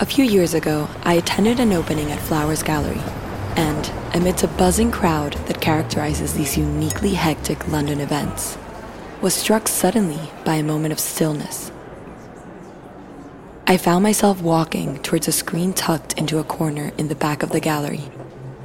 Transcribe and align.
A 0.00 0.06
few 0.06 0.24
years 0.24 0.54
ago, 0.54 0.88
I 1.02 1.14
attended 1.14 1.58
an 1.58 1.72
opening 1.72 2.12
at 2.12 2.20
Flowers 2.20 2.62
Gallery, 2.62 3.02
and 3.56 3.90
amidst 4.14 4.44
a 4.44 4.46
buzzing 4.48 4.92
crowd 4.92 5.32
that 5.46 5.60
characterizes 5.60 6.34
these 6.34 6.56
uniquely 6.56 7.14
hectic 7.14 7.66
London 7.66 7.98
events, 7.98 8.56
was 9.20 9.34
struck 9.34 9.66
suddenly 9.66 10.30
by 10.44 10.54
a 10.54 10.62
moment 10.62 10.92
of 10.92 11.00
stillness. 11.00 11.72
I 13.66 13.76
found 13.76 14.04
myself 14.04 14.40
walking 14.40 15.02
towards 15.02 15.26
a 15.26 15.32
screen 15.32 15.72
tucked 15.72 16.12
into 16.12 16.38
a 16.38 16.44
corner 16.44 16.92
in 16.96 17.08
the 17.08 17.16
back 17.16 17.42
of 17.42 17.50
the 17.50 17.58
gallery, 17.58 18.08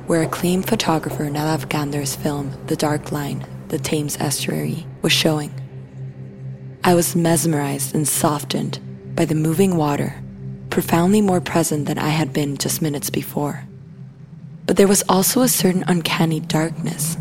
where 0.06 0.22
acclaimed 0.22 0.70
photographer 0.70 1.24
Nadav 1.24 1.68
Kander's 1.68 2.16
film 2.16 2.54
The 2.68 2.76
Dark 2.76 3.12
Line, 3.12 3.44
The 3.70 3.80
Thames 3.80 4.18
Estuary, 4.20 4.86
was 5.02 5.12
showing. 5.12 5.52
I 6.84 6.94
was 6.94 7.16
mesmerized 7.16 7.96
and 7.96 8.08
softened 8.08 8.78
by 9.16 9.26
the 9.26 9.34
moving 9.34 9.78
water, 9.78 10.23
profoundly 10.74 11.22
more 11.22 11.40
present 11.40 11.86
than 11.86 12.00
I 12.00 12.10
had 12.10 12.34
been 12.34 12.58
just 12.58 12.82
minutes 12.82 13.12
before. 13.12 13.64
But 14.66 14.76
there 14.76 14.88
was 14.88 15.04
also 15.08 15.42
a 15.42 15.48
certain 15.48 15.84
uncanny 15.86 16.40
darkness, 16.40 17.16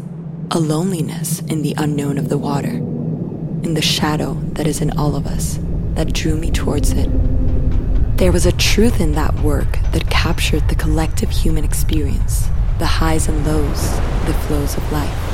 a 0.51 0.59
loneliness 0.59 1.41
in 1.41 1.61
the 1.61 1.75
unknown 1.77 2.17
of 2.17 2.31
the 2.31 2.39
water, 2.39 2.71
in 2.71 3.75
the 3.75 3.83
shadow 3.83 4.41
that 4.55 4.67
is 4.67 4.81
in 4.81 4.97
all 4.97 5.15
of 5.17 5.27
us, 5.27 5.59
that 5.97 6.15
drew 6.15 6.35
me 6.35 6.51
towards 6.51 6.93
it. 6.93 7.11
There 8.17 8.33
was 8.33 8.47
a 8.47 8.53
truth 8.53 9.03
in 9.03 9.13
that 9.13 9.41
work 9.41 9.79
that 9.93 10.09
captured 10.09 10.67
the 10.71 10.75
collective 10.75 11.29
human 11.29 11.63
experience, 11.63 12.49
the 12.79 12.87
highs 12.87 13.29
and 13.29 13.47
lows, 13.47 13.91
the 14.25 14.35
flows 14.47 14.79
of 14.79 14.93
life. 14.93 15.32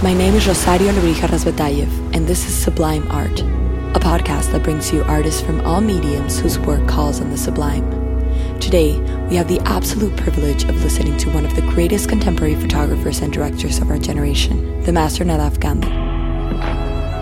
My 0.00 0.14
name 0.14 0.34
is 0.34 0.46
Rosario 0.46 0.92
Lebrija 0.92 1.26
Razbatayev, 1.26 2.14
and 2.14 2.24
this 2.24 2.46
is 2.46 2.56
Sublime 2.56 3.10
Art, 3.10 3.40
a 3.40 3.98
podcast 3.98 4.52
that 4.52 4.62
brings 4.62 4.92
you 4.92 5.02
artists 5.02 5.40
from 5.40 5.60
all 5.62 5.80
mediums 5.80 6.38
whose 6.38 6.56
work 6.56 6.86
calls 6.86 7.20
on 7.20 7.30
the 7.30 7.36
sublime. 7.36 7.82
Today, 8.60 9.00
we 9.28 9.34
have 9.34 9.48
the 9.48 9.58
absolute 9.64 10.16
privilege 10.16 10.62
of 10.62 10.84
listening 10.84 11.16
to 11.16 11.30
one 11.30 11.44
of 11.44 11.56
the 11.56 11.62
greatest 11.62 12.08
contemporary 12.08 12.54
photographers 12.54 13.22
and 13.22 13.32
directors 13.32 13.80
of 13.80 13.90
our 13.90 13.98
generation, 13.98 14.84
the 14.84 14.92
master 14.92 15.24
Nadav 15.24 15.58
Kander. 15.58 15.90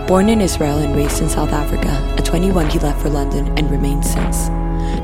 Born 0.07 0.29
in 0.29 0.43
Israel 0.43 0.77
and 0.77 0.95
raised 0.95 1.23
in 1.23 1.31
South 1.31 1.55
Africa, 1.55 1.89
at 2.19 2.27
21 2.27 2.69
he 2.69 2.79
left 2.79 3.01
for 3.01 3.09
London 3.09 3.57
and 3.57 3.71
remained 3.71 4.05
since. 4.05 4.51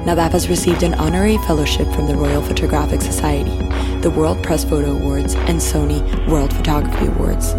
Nadav 0.05 0.33
has 0.33 0.48
received 0.48 0.83
an 0.83 0.94
honorary 0.94 1.38
fellowship 1.38 1.86
from 1.92 2.06
the 2.06 2.16
Royal 2.16 2.42
Photographic 2.42 3.00
Society, 3.00 3.56
the 4.00 4.11
World 4.11 4.42
Press 4.42 4.64
Photo 4.64 4.92
Awards, 4.92 5.34
and 5.34 5.58
Sony 5.58 6.00
World 6.28 6.52
Photography 6.52 7.06
Awards. 7.06 7.55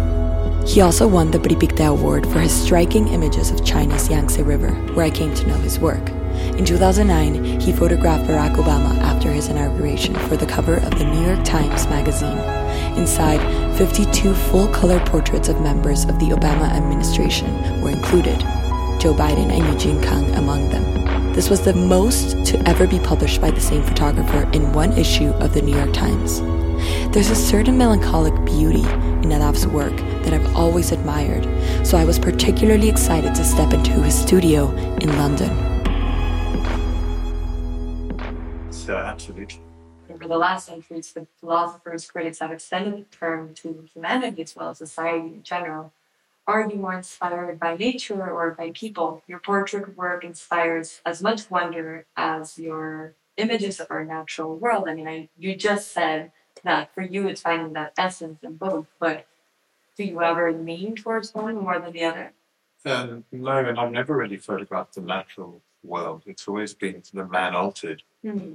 He 0.70 0.80
also 0.80 1.06
won 1.06 1.30
the 1.30 1.38
Prix 1.38 1.56
Pictet 1.56 1.88
Award 1.88 2.26
for 2.26 2.40
his 2.40 2.52
striking 2.52 3.08
images 3.08 3.50
of 3.50 3.64
China's 3.64 4.08
Yangtze 4.08 4.42
River, 4.42 4.72
where 4.94 5.04
I 5.04 5.10
came 5.10 5.34
to 5.34 5.46
know 5.46 5.54
his 5.56 5.78
work. 5.78 6.08
In 6.56 6.64
2009, 6.64 7.60
he 7.60 7.72
photographed 7.72 8.28
Barack 8.28 8.56
Obama 8.56 8.96
after 9.02 9.30
his 9.30 9.48
inauguration 9.48 10.14
for 10.14 10.36
the 10.36 10.46
cover 10.46 10.76
of 10.76 10.98
the 10.98 11.04
New 11.04 11.24
York 11.26 11.44
Times 11.44 11.86
Magazine. 11.88 12.38
Inside, 12.96 13.40
52 13.76 14.34
full 14.34 14.68
color 14.68 15.00
portraits 15.06 15.48
of 15.48 15.60
members 15.60 16.04
of 16.04 16.18
the 16.18 16.30
Obama 16.30 16.70
administration 16.70 17.80
were 17.80 17.90
included, 17.90 18.40
Joe 19.00 19.14
Biden 19.14 19.50
and 19.50 19.66
Eugene 19.72 20.00
Kang 20.00 20.30
among 20.34 20.70
them. 20.70 21.03
This 21.34 21.50
was 21.50 21.62
the 21.62 21.74
most 21.74 22.46
to 22.46 22.68
ever 22.68 22.86
be 22.86 23.00
published 23.00 23.40
by 23.40 23.50
the 23.50 23.60
same 23.60 23.82
photographer 23.82 24.48
in 24.52 24.72
one 24.72 24.92
issue 24.92 25.30
of 25.40 25.52
the 25.52 25.60
New 25.60 25.76
York 25.76 25.92
Times. 25.92 26.40
There's 27.12 27.28
a 27.28 27.34
certain 27.34 27.76
melancholic 27.76 28.32
beauty 28.44 28.82
in 28.82 29.22
Nadav's 29.22 29.66
work 29.66 29.96
that 30.22 30.32
I've 30.32 30.54
always 30.54 30.92
admired, 30.92 31.42
so 31.84 31.98
I 31.98 32.04
was 32.04 32.20
particularly 32.20 32.88
excited 32.88 33.34
to 33.34 33.44
step 33.44 33.72
into 33.72 33.90
his 34.00 34.16
studio 34.16 34.70
in 35.02 35.08
London. 35.18 35.50
So, 38.70 38.96
absolutely. 38.96 39.60
Over 40.08 40.28
the 40.28 40.38
last 40.38 40.66
centuries, 40.66 41.12
the 41.12 41.26
philosophers, 41.40 42.08
critics 42.08 42.38
have 42.38 42.52
extended 42.52 43.06
the 43.10 43.16
term 43.16 43.54
to 43.54 43.84
humanity 43.92 44.42
as 44.42 44.54
well 44.54 44.70
as 44.70 44.78
society 44.78 45.26
in 45.26 45.42
general. 45.42 45.92
Are 46.46 46.68
you 46.68 46.76
more 46.76 46.94
inspired 46.94 47.58
by 47.58 47.76
nature 47.76 48.30
or 48.30 48.50
by 48.52 48.70
people? 48.72 49.22
Your 49.26 49.38
portrait 49.40 49.96
work 49.96 50.24
inspires 50.24 51.00
as 51.06 51.22
much 51.22 51.50
wonder 51.50 52.06
as 52.16 52.58
your 52.58 53.14
images 53.36 53.80
of 53.80 53.86
our 53.90 54.04
natural 54.04 54.56
world. 54.56 54.88
I 54.88 54.94
mean, 54.94 55.08
I, 55.08 55.28
you 55.38 55.56
just 55.56 55.92
said 55.92 56.32
that 56.62 56.94
for 56.94 57.02
you 57.02 57.26
it's 57.28 57.40
finding 57.42 57.72
that 57.74 57.94
essence 57.96 58.42
in 58.42 58.56
both, 58.56 58.86
but 58.98 59.26
do 59.96 60.04
you 60.04 60.22
ever 60.22 60.52
lean 60.52 60.96
towards 60.96 61.34
one 61.34 61.56
more 61.56 61.78
than 61.78 61.92
the 61.92 62.04
other? 62.04 62.32
Um, 62.86 63.24
no, 63.32 63.56
and 63.58 63.78
I've 63.78 63.92
never 63.92 64.16
really 64.16 64.36
photographed 64.36 64.94
the 64.94 65.00
natural 65.02 65.62
world. 65.82 66.24
It's 66.26 66.48
always 66.48 66.74
been 66.74 67.02
the 67.12 67.26
man 67.26 67.54
altered 67.54 68.02
Hmm. 68.22 68.54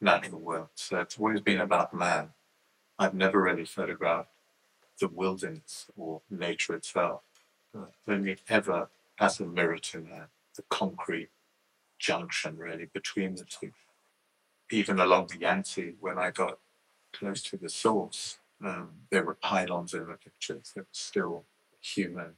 natural 0.00 0.40
world. 0.40 0.68
So 0.74 1.00
it's 1.00 1.18
always 1.18 1.40
been 1.40 1.60
about 1.60 1.94
man. 1.94 2.32
I've 2.98 3.14
never 3.14 3.42
really 3.42 3.64
photographed 3.66 4.30
the 5.00 5.08
wilderness 5.08 5.86
or 5.96 6.22
nature 6.30 6.74
itself. 6.74 7.22
Uh, 7.76 7.86
only 8.06 8.36
ever 8.48 8.88
as 9.18 9.40
a 9.40 9.46
mirror 9.46 9.78
to 9.78 10.00
man, 10.00 10.26
the 10.56 10.62
concrete 10.68 11.30
junction 11.98 12.58
really 12.58 12.86
between 12.92 13.36
the 13.36 13.44
two. 13.44 13.72
Even 14.70 14.98
along 14.98 15.28
the 15.28 15.38
Yangtze, 15.38 15.94
when 16.00 16.18
I 16.18 16.30
got 16.30 16.58
close 17.12 17.42
to 17.44 17.56
the 17.56 17.68
source, 17.68 18.38
um, 18.64 18.90
there 19.10 19.24
were 19.24 19.34
pylons 19.34 19.94
in 19.94 20.06
the 20.06 20.14
pictures. 20.14 20.72
There 20.74 20.84
was 20.88 20.98
still 20.98 21.44
human 21.80 22.32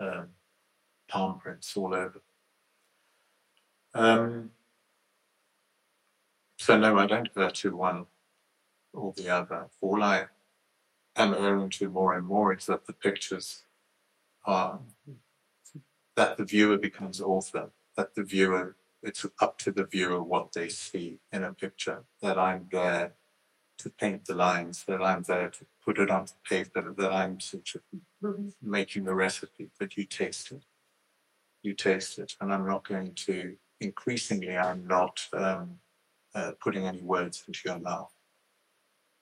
um, 0.00 0.28
palm 1.08 1.38
prints 1.38 1.76
all 1.76 1.94
over. 1.94 2.20
Um, 3.94 4.50
so 6.58 6.78
no, 6.78 6.98
I 6.98 7.06
don't 7.06 7.32
go 7.34 7.48
to 7.48 7.76
one 7.76 8.06
or 8.92 9.12
the 9.16 9.28
other. 9.30 9.68
All 9.80 10.02
I 10.02 10.26
am 11.16 11.34
owing 11.34 11.70
to 11.70 11.88
more 11.88 12.14
and 12.14 12.26
more 12.26 12.54
is 12.54 12.66
that 12.66 12.86
the 12.86 12.92
pictures 12.92 13.64
are 14.44 14.80
that 16.16 16.36
the 16.36 16.44
viewer 16.44 16.78
becomes 16.78 17.20
author, 17.20 17.70
that 17.96 18.14
the 18.14 18.22
viewer 18.22 18.76
it's 19.02 19.24
up 19.40 19.58
to 19.58 19.70
the 19.70 19.84
viewer 19.84 20.22
what 20.22 20.52
they 20.52 20.68
see 20.68 21.18
in 21.32 21.44
a 21.44 21.52
picture, 21.52 22.04
that 22.22 22.38
I'm 22.38 22.66
there 22.72 23.12
to 23.78 23.90
paint 23.90 24.24
the 24.24 24.34
lines, 24.34 24.84
that 24.88 25.02
I'm 25.02 25.22
there 25.22 25.50
to 25.50 25.66
put 25.84 25.98
it 25.98 26.10
on 26.10 26.24
the 26.24 26.32
paper, 26.48 26.94
that 26.96 27.12
I'm 27.12 27.38
making 28.62 29.04
the 29.04 29.14
recipe, 29.14 29.70
but 29.78 29.96
you 29.96 30.04
taste 30.04 30.50
it. 30.50 30.64
You 31.62 31.74
taste 31.74 32.18
it. 32.18 32.34
And 32.40 32.52
I'm 32.52 32.66
not 32.66 32.88
going 32.88 33.12
to 33.26 33.56
increasingly 33.80 34.56
I'm 34.56 34.86
not 34.86 35.20
um, 35.32 35.78
uh, 36.34 36.52
putting 36.60 36.86
any 36.86 37.02
words 37.02 37.44
into 37.46 37.60
your 37.64 37.78
mouth. 37.78 38.15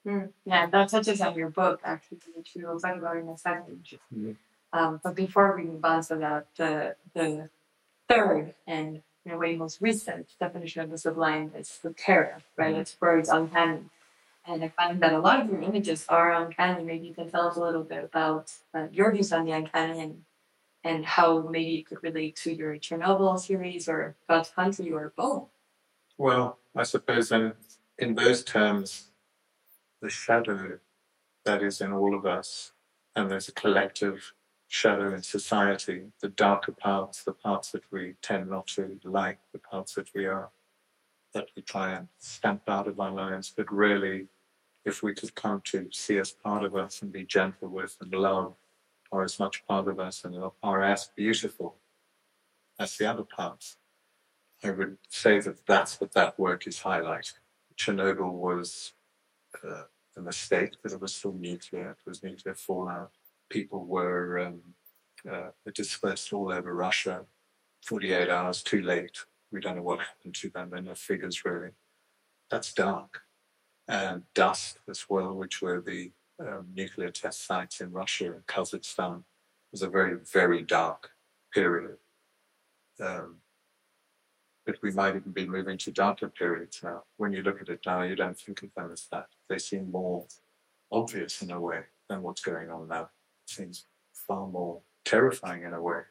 Hmm. 0.05 0.25
Yeah, 0.45 0.67
that 0.67 0.89
touches 0.89 1.19
on 1.21 1.35
your 1.35 1.49
book 1.49 1.81
actually, 1.83 2.19
which 2.35 2.51
we 2.55 2.63
will 2.63 2.79
talk 2.79 2.95
about 2.97 3.17
in 3.17 3.27
a 3.27 3.37
second. 3.37 3.85
Um, 4.73 4.99
but 5.03 5.15
before 5.15 5.55
we 5.57 5.63
move 5.63 5.85
on 5.85 6.03
to 6.05 6.15
that, 6.17 6.47
the 6.57 6.95
the 7.13 7.49
third 8.09 8.55
and 8.67 9.01
in 9.25 9.31
a 9.31 9.37
way 9.37 9.55
most 9.55 9.81
recent 9.81 10.27
definition 10.39 10.83
of 10.83 10.91
the 10.91 10.97
sublime 10.97 11.51
is 11.55 11.79
the 11.83 11.93
terror, 11.93 12.37
right? 12.57 12.75
Mhm. 12.75 12.79
It's 12.81 13.01
words 13.01 13.29
uncanny. 13.29 13.89
And 14.45 14.63
I 14.63 14.69
find 14.69 15.01
that 15.01 15.13
a 15.13 15.19
lot 15.19 15.41
of 15.41 15.49
your 15.49 15.61
images 15.61 16.05
are 16.09 16.33
uncanny. 16.33 16.83
Maybe 16.83 17.07
you 17.07 17.15
can 17.15 17.29
tell 17.31 17.47
us 17.49 17.57
a 17.57 17.61
little 17.61 17.83
bit 17.83 18.03
about 18.03 18.53
uh, 18.73 18.87
your 18.91 19.11
views 19.11 19.33
on 19.33 19.45
the 19.45 19.53
uncanny 19.53 19.99
and 20.01 20.25
and 20.83 21.05
how 21.05 21.41
maybe 21.41 21.77
it 21.79 21.87
could 21.87 22.03
relate 22.03 22.35
to 22.37 22.53
your 22.53 22.75
Chernobyl 22.77 23.39
series 23.39 23.89
or 23.89 24.15
God's 24.29 24.51
Country 24.51 24.91
or 24.93 25.13
both. 25.17 25.49
Well, 26.17 26.59
I 26.75 26.83
suppose 26.83 27.31
in, 27.31 27.53
in 27.99 28.15
those 28.15 28.43
terms, 28.43 29.11
the 30.05 30.11
shadow 30.11 30.77
that 31.45 31.63
is 31.63 31.81
in 31.81 31.91
all 31.91 32.15
of 32.15 32.27
us, 32.27 32.73
and 33.15 33.31
there's 33.31 33.49
a 33.49 33.51
collective 33.53 34.33
shadow 34.67 35.15
in 35.15 35.23
society, 35.23 36.03
the 36.21 36.29
darker 36.29 36.71
parts, 36.71 37.23
the 37.23 37.33
parts 37.33 37.71
that 37.71 37.91
we 37.91 38.13
tend 38.21 38.47
not 38.51 38.67
to 38.67 38.99
like, 39.03 39.39
the 39.51 39.57
parts 39.57 39.95
that 39.95 40.13
we 40.13 40.27
are, 40.27 40.49
that 41.33 41.47
we 41.55 41.63
try 41.63 41.91
and 41.93 42.07
stamp 42.19 42.61
out 42.67 42.87
of 42.87 42.99
our 42.99 43.11
lives, 43.11 43.51
but 43.57 43.71
really, 43.73 44.27
if 44.85 45.01
we 45.01 45.11
could 45.15 45.33
come 45.33 45.59
to 45.65 45.87
see 45.91 46.19
as 46.19 46.31
part 46.31 46.63
of 46.63 46.75
us 46.75 47.01
and 47.01 47.11
be 47.11 47.25
gentle 47.25 47.67
with 47.67 47.97
and 47.99 48.13
love, 48.13 48.53
are 49.11 49.23
as 49.23 49.39
much 49.39 49.65
part 49.65 49.87
of 49.87 49.99
us 49.99 50.23
and 50.23 50.35
are 50.61 50.83
as 50.83 51.09
beautiful 51.15 51.77
as 52.77 52.95
the 52.97 53.07
other 53.07 53.23
parts. 53.23 53.77
I 54.63 54.69
would 54.69 54.97
say 55.09 55.39
that 55.39 55.65
that's 55.65 55.99
what 55.99 56.11
that 56.13 56.37
work 56.37 56.67
is 56.67 56.81
highlighting. 56.81 57.39
Chernobyl 57.75 58.31
was 58.31 58.93
uh, 59.63 59.83
a 60.17 60.21
mistake, 60.21 60.73
but 60.81 60.91
it 60.91 61.01
was 61.01 61.13
still 61.13 61.33
nuclear. 61.33 61.91
It 61.91 62.09
was 62.09 62.23
nuclear 62.23 62.55
fallout. 62.55 63.11
People 63.49 63.85
were 63.85 64.39
um, 64.39 64.61
uh, 65.31 65.49
dispersed 65.73 66.33
all 66.33 66.51
over 66.51 66.73
Russia. 66.73 67.25
48 67.85 68.29
hours 68.29 68.63
too 68.63 68.81
late. 68.81 69.19
We 69.51 69.59
don't 69.59 69.75
know 69.75 69.83
what 69.83 69.99
happened 69.99 70.35
to 70.35 70.49
them. 70.49 70.69
There 70.69 70.79
are 70.79 70.83
no 70.83 70.95
figures 70.95 71.45
really. 71.45 71.71
That's 72.49 72.73
dark. 72.73 73.21
And 73.87 74.23
dust 74.33 74.79
as 74.89 75.05
well, 75.07 75.35
which 75.35 75.61
were 75.61 75.81
the 75.81 76.11
um, 76.39 76.67
nuclear 76.73 77.11
test 77.11 77.45
sites 77.45 77.81
in 77.81 77.91
Russia 77.91 78.33
and 78.33 78.45
Kazakhstan, 78.47 79.19
it 79.19 79.23
was 79.71 79.81
a 79.81 79.89
very, 79.89 80.17
very 80.31 80.63
dark 80.63 81.11
period. 81.53 81.97
Um, 82.99 83.37
But 84.65 84.81
we 84.81 84.91
might 84.91 85.15
even 85.15 85.31
be 85.31 85.47
moving 85.47 85.77
to 85.79 85.91
darker 85.91 86.27
periods 86.27 86.81
now. 86.83 87.03
When 87.17 87.33
you 87.33 87.43
look 87.43 87.61
at 87.61 87.69
it 87.69 87.81
now, 87.85 88.01
you 88.01 88.15
don't 88.15 88.37
think 88.37 88.63
of 88.63 88.73
them 88.75 88.91
as 88.91 89.07
that. 89.11 89.27
They 89.47 89.59
seem 89.59 89.91
more 89.91 90.25
obvious 90.91 91.41
in 91.41 91.51
a 91.51 91.59
way 91.59 91.81
than 92.09 92.23
what's 92.23 92.41
going 92.41 92.69
on 92.69 92.87
now. 92.87 93.09
It 93.43 93.49
seems 93.49 93.85
far 94.13 94.47
more 94.47 94.81
terrifying 95.03 95.63
in 95.63 95.73
a 95.73 95.81
way. 95.81 96.01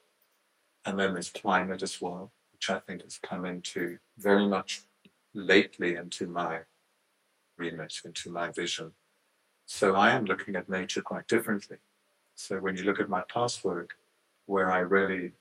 And 0.84 0.98
then 0.98 1.14
there's 1.14 1.30
climate 1.30 1.82
as 1.82 2.00
well, 2.00 2.30
which 2.52 2.70
I 2.70 2.78
think 2.78 3.02
has 3.02 3.18
come 3.18 3.44
into 3.44 3.98
very 4.18 4.46
much 4.46 4.82
lately 5.34 5.96
into 5.96 6.26
my 6.26 6.60
remit, 7.56 7.94
into 8.04 8.30
my 8.30 8.50
vision. 8.52 8.92
So 9.66 9.96
I 9.96 10.10
am 10.10 10.26
looking 10.26 10.56
at 10.56 10.68
nature 10.68 11.02
quite 11.02 11.26
differently. 11.26 11.78
So 12.34 12.58
when 12.58 12.76
you 12.76 12.84
look 12.84 13.00
at 13.00 13.08
my 13.08 13.22
past 13.32 13.64
work, 13.64 13.94
where 14.46 14.70
I 14.70 14.80
really 14.80 15.32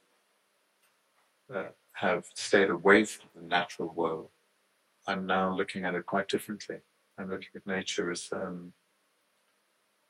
uh, 1.53 1.65
have 1.93 2.25
stayed 2.33 2.69
away 2.69 3.05
from 3.05 3.29
the 3.35 3.47
natural 3.47 3.93
world, 3.93 4.29
I'm 5.07 5.25
now 5.25 5.55
looking 5.55 5.85
at 5.85 5.95
it 5.95 6.05
quite 6.05 6.27
differently. 6.27 6.77
I'm 7.17 7.29
looking 7.29 7.49
at 7.55 7.67
nature 7.67 8.11
as 8.11 8.29
um, 8.31 8.73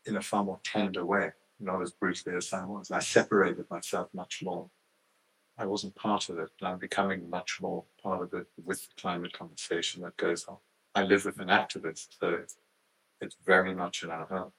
in 0.06 0.18
a 0.18 0.21
far 0.21 0.44
more 0.44 0.59
tender 0.63 1.06
way, 1.06 1.31
not 1.59 1.81
as 1.81 1.91
brutally 1.91 2.35
as 2.35 2.53
I 2.53 2.65
was. 2.65 2.91
I 2.91 3.00
separated 3.00 3.69
myself 3.69 4.09
much 4.13 4.41
more. 4.44 4.69
I 5.57 5.65
wasn't 5.65 5.95
part 5.95 6.30
of 6.30 6.39
it, 6.39 6.50
and 6.59 6.68
I'm 6.68 6.80
becoming 6.80 7.30
much 7.30 7.59
more 7.62 7.83
part 8.01 8.21
of 8.21 8.33
it 8.33 8.47
with 8.63 8.81
the 8.81 9.01
climate 9.01 9.33
conversation 9.33 10.01
that 10.03 10.18
goes 10.18 10.45
on. 10.45 10.57
I 10.95 11.03
live 11.03 11.25
with 11.25 11.39
an 11.39 11.47
activist, 11.47 12.18
so 12.19 12.39
it's 13.21 13.38
very 13.45 13.74
much 13.74 14.03
in 14.03 14.09
our 14.09 14.25
home, 14.25 14.51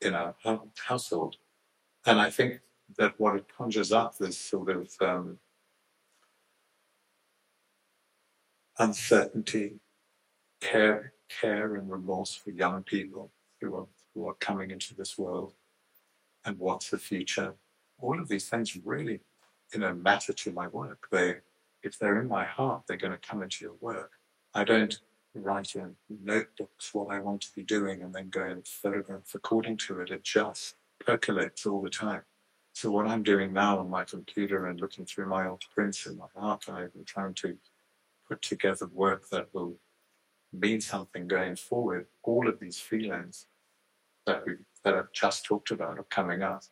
in 0.00 0.14
our 0.14 0.34
household. 0.76 1.36
And 2.06 2.20
I 2.20 2.30
think 2.30 2.60
that 2.98 3.18
what 3.18 3.36
it 3.36 3.46
conjures 3.56 3.92
up 3.92 4.14
is 4.20 4.38
sort 4.38 4.70
of 4.70 4.88
um, 5.00 5.38
uncertainty, 8.78 9.80
care, 10.60 11.12
care 11.28 11.74
and 11.74 11.90
remorse 11.90 12.34
for 12.34 12.50
young 12.50 12.82
people 12.82 13.30
who 13.60 13.74
are, 13.74 13.86
who 14.14 14.28
are 14.28 14.34
coming 14.34 14.70
into 14.70 14.94
this 14.94 15.18
world 15.18 15.54
and 16.44 16.58
what's 16.58 16.90
the 16.90 16.98
future. 16.98 17.54
All 17.98 18.20
of 18.20 18.28
these 18.28 18.48
things 18.48 18.78
really, 18.84 19.20
you 19.72 19.80
know, 19.80 19.94
matter 19.94 20.32
to 20.32 20.52
my 20.52 20.68
work. 20.68 21.08
They, 21.10 21.36
if 21.82 21.98
they're 21.98 22.20
in 22.20 22.28
my 22.28 22.44
heart, 22.44 22.82
they're 22.86 22.96
going 22.96 23.12
to 23.12 23.28
come 23.28 23.42
into 23.42 23.64
your 23.64 23.74
work. 23.80 24.12
I 24.54 24.64
don't 24.64 24.98
write 25.34 25.74
in 25.74 25.96
notebooks 26.08 26.94
what 26.94 27.12
I 27.12 27.20
want 27.20 27.42
to 27.42 27.52
be 27.54 27.62
doing 27.62 28.02
and 28.02 28.14
then 28.14 28.30
go 28.30 28.42
and 28.42 28.66
photograph 28.66 29.34
according 29.34 29.76
to 29.78 30.00
it. 30.00 30.10
It 30.10 30.24
just 30.24 30.76
percolates 30.98 31.66
all 31.66 31.82
the 31.82 31.90
time. 31.90 32.22
So 32.72 32.90
what 32.90 33.06
I'm 33.06 33.22
doing 33.22 33.52
now 33.52 33.78
on 33.78 33.88
my 33.88 34.04
computer 34.04 34.66
and 34.66 34.80
looking 34.80 35.06
through 35.06 35.28
my 35.28 35.48
old 35.48 35.64
prints 35.74 36.06
in 36.06 36.18
my 36.18 36.26
archive 36.36 36.90
and 36.94 37.06
trying 37.06 37.34
to 37.34 37.56
put 38.28 38.42
together 38.42 38.86
work 38.86 39.28
that 39.30 39.48
will 39.52 39.76
mean 40.52 40.80
something 40.80 41.28
going 41.28 41.56
forward, 41.56 42.06
all 42.22 42.48
of 42.48 42.60
these 42.60 42.78
feelings 42.78 43.46
that 44.26 44.44
we 44.46 44.56
that 44.84 44.94
I've 44.94 45.12
just 45.12 45.44
talked 45.44 45.72
about 45.72 45.98
are 45.98 46.04
coming 46.04 46.42
up. 46.42 46.62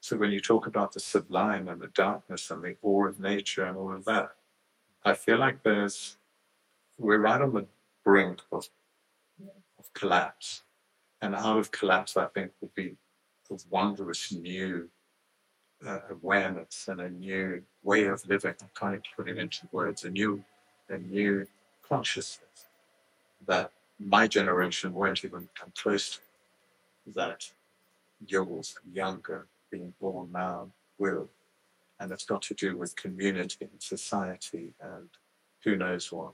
So 0.00 0.16
when 0.16 0.30
you 0.30 0.40
talk 0.40 0.66
about 0.66 0.92
the 0.92 1.00
sublime 1.00 1.66
and 1.66 1.80
the 1.80 1.88
darkness 1.88 2.50
and 2.50 2.62
the 2.62 2.76
awe 2.82 3.06
of 3.06 3.18
nature 3.18 3.64
and 3.64 3.76
all 3.76 3.92
of 3.92 4.04
that, 4.04 4.30
I 5.04 5.14
feel 5.14 5.38
like 5.38 5.62
there's 5.62 6.16
we're 6.98 7.18
right 7.18 7.40
on 7.40 7.52
the 7.52 7.66
brink 8.04 8.40
of, 8.52 8.68
of 9.78 9.92
collapse. 9.94 10.62
And 11.20 11.34
out 11.34 11.58
of 11.58 11.70
collapse, 11.70 12.16
I 12.16 12.26
think, 12.26 12.52
will 12.60 12.70
be 12.74 12.96
a 13.50 13.56
wondrous 13.70 14.30
new 14.30 14.88
uh, 15.86 16.00
awareness 16.10 16.86
and 16.88 17.00
a 17.00 17.10
new 17.10 17.62
way 17.82 18.04
of 18.04 18.26
living. 18.28 18.54
I 18.60 18.78
can't 18.78 19.06
put 19.16 19.28
it 19.28 19.38
into 19.38 19.68
words. 19.72 20.04
A 20.04 20.10
new, 20.10 20.44
a 20.88 20.98
new 20.98 21.46
consciousness 21.88 22.66
that 23.46 23.70
my 23.98 24.26
generation 24.26 24.92
won't 24.92 25.24
even 25.24 25.48
come 25.54 25.72
close 25.76 26.16
to. 26.16 26.20
That 27.14 27.50
yours 28.26 28.76
younger 28.90 29.46
being 29.70 29.92
born 30.00 30.30
now 30.32 30.68
will. 30.98 31.28
And 32.00 32.10
it's 32.12 32.24
got 32.24 32.42
to 32.42 32.54
do 32.54 32.76
with 32.76 32.96
community 32.96 33.68
and 33.70 33.82
society 33.82 34.72
and 34.80 35.08
who 35.62 35.76
knows 35.76 36.10
what. 36.10 36.32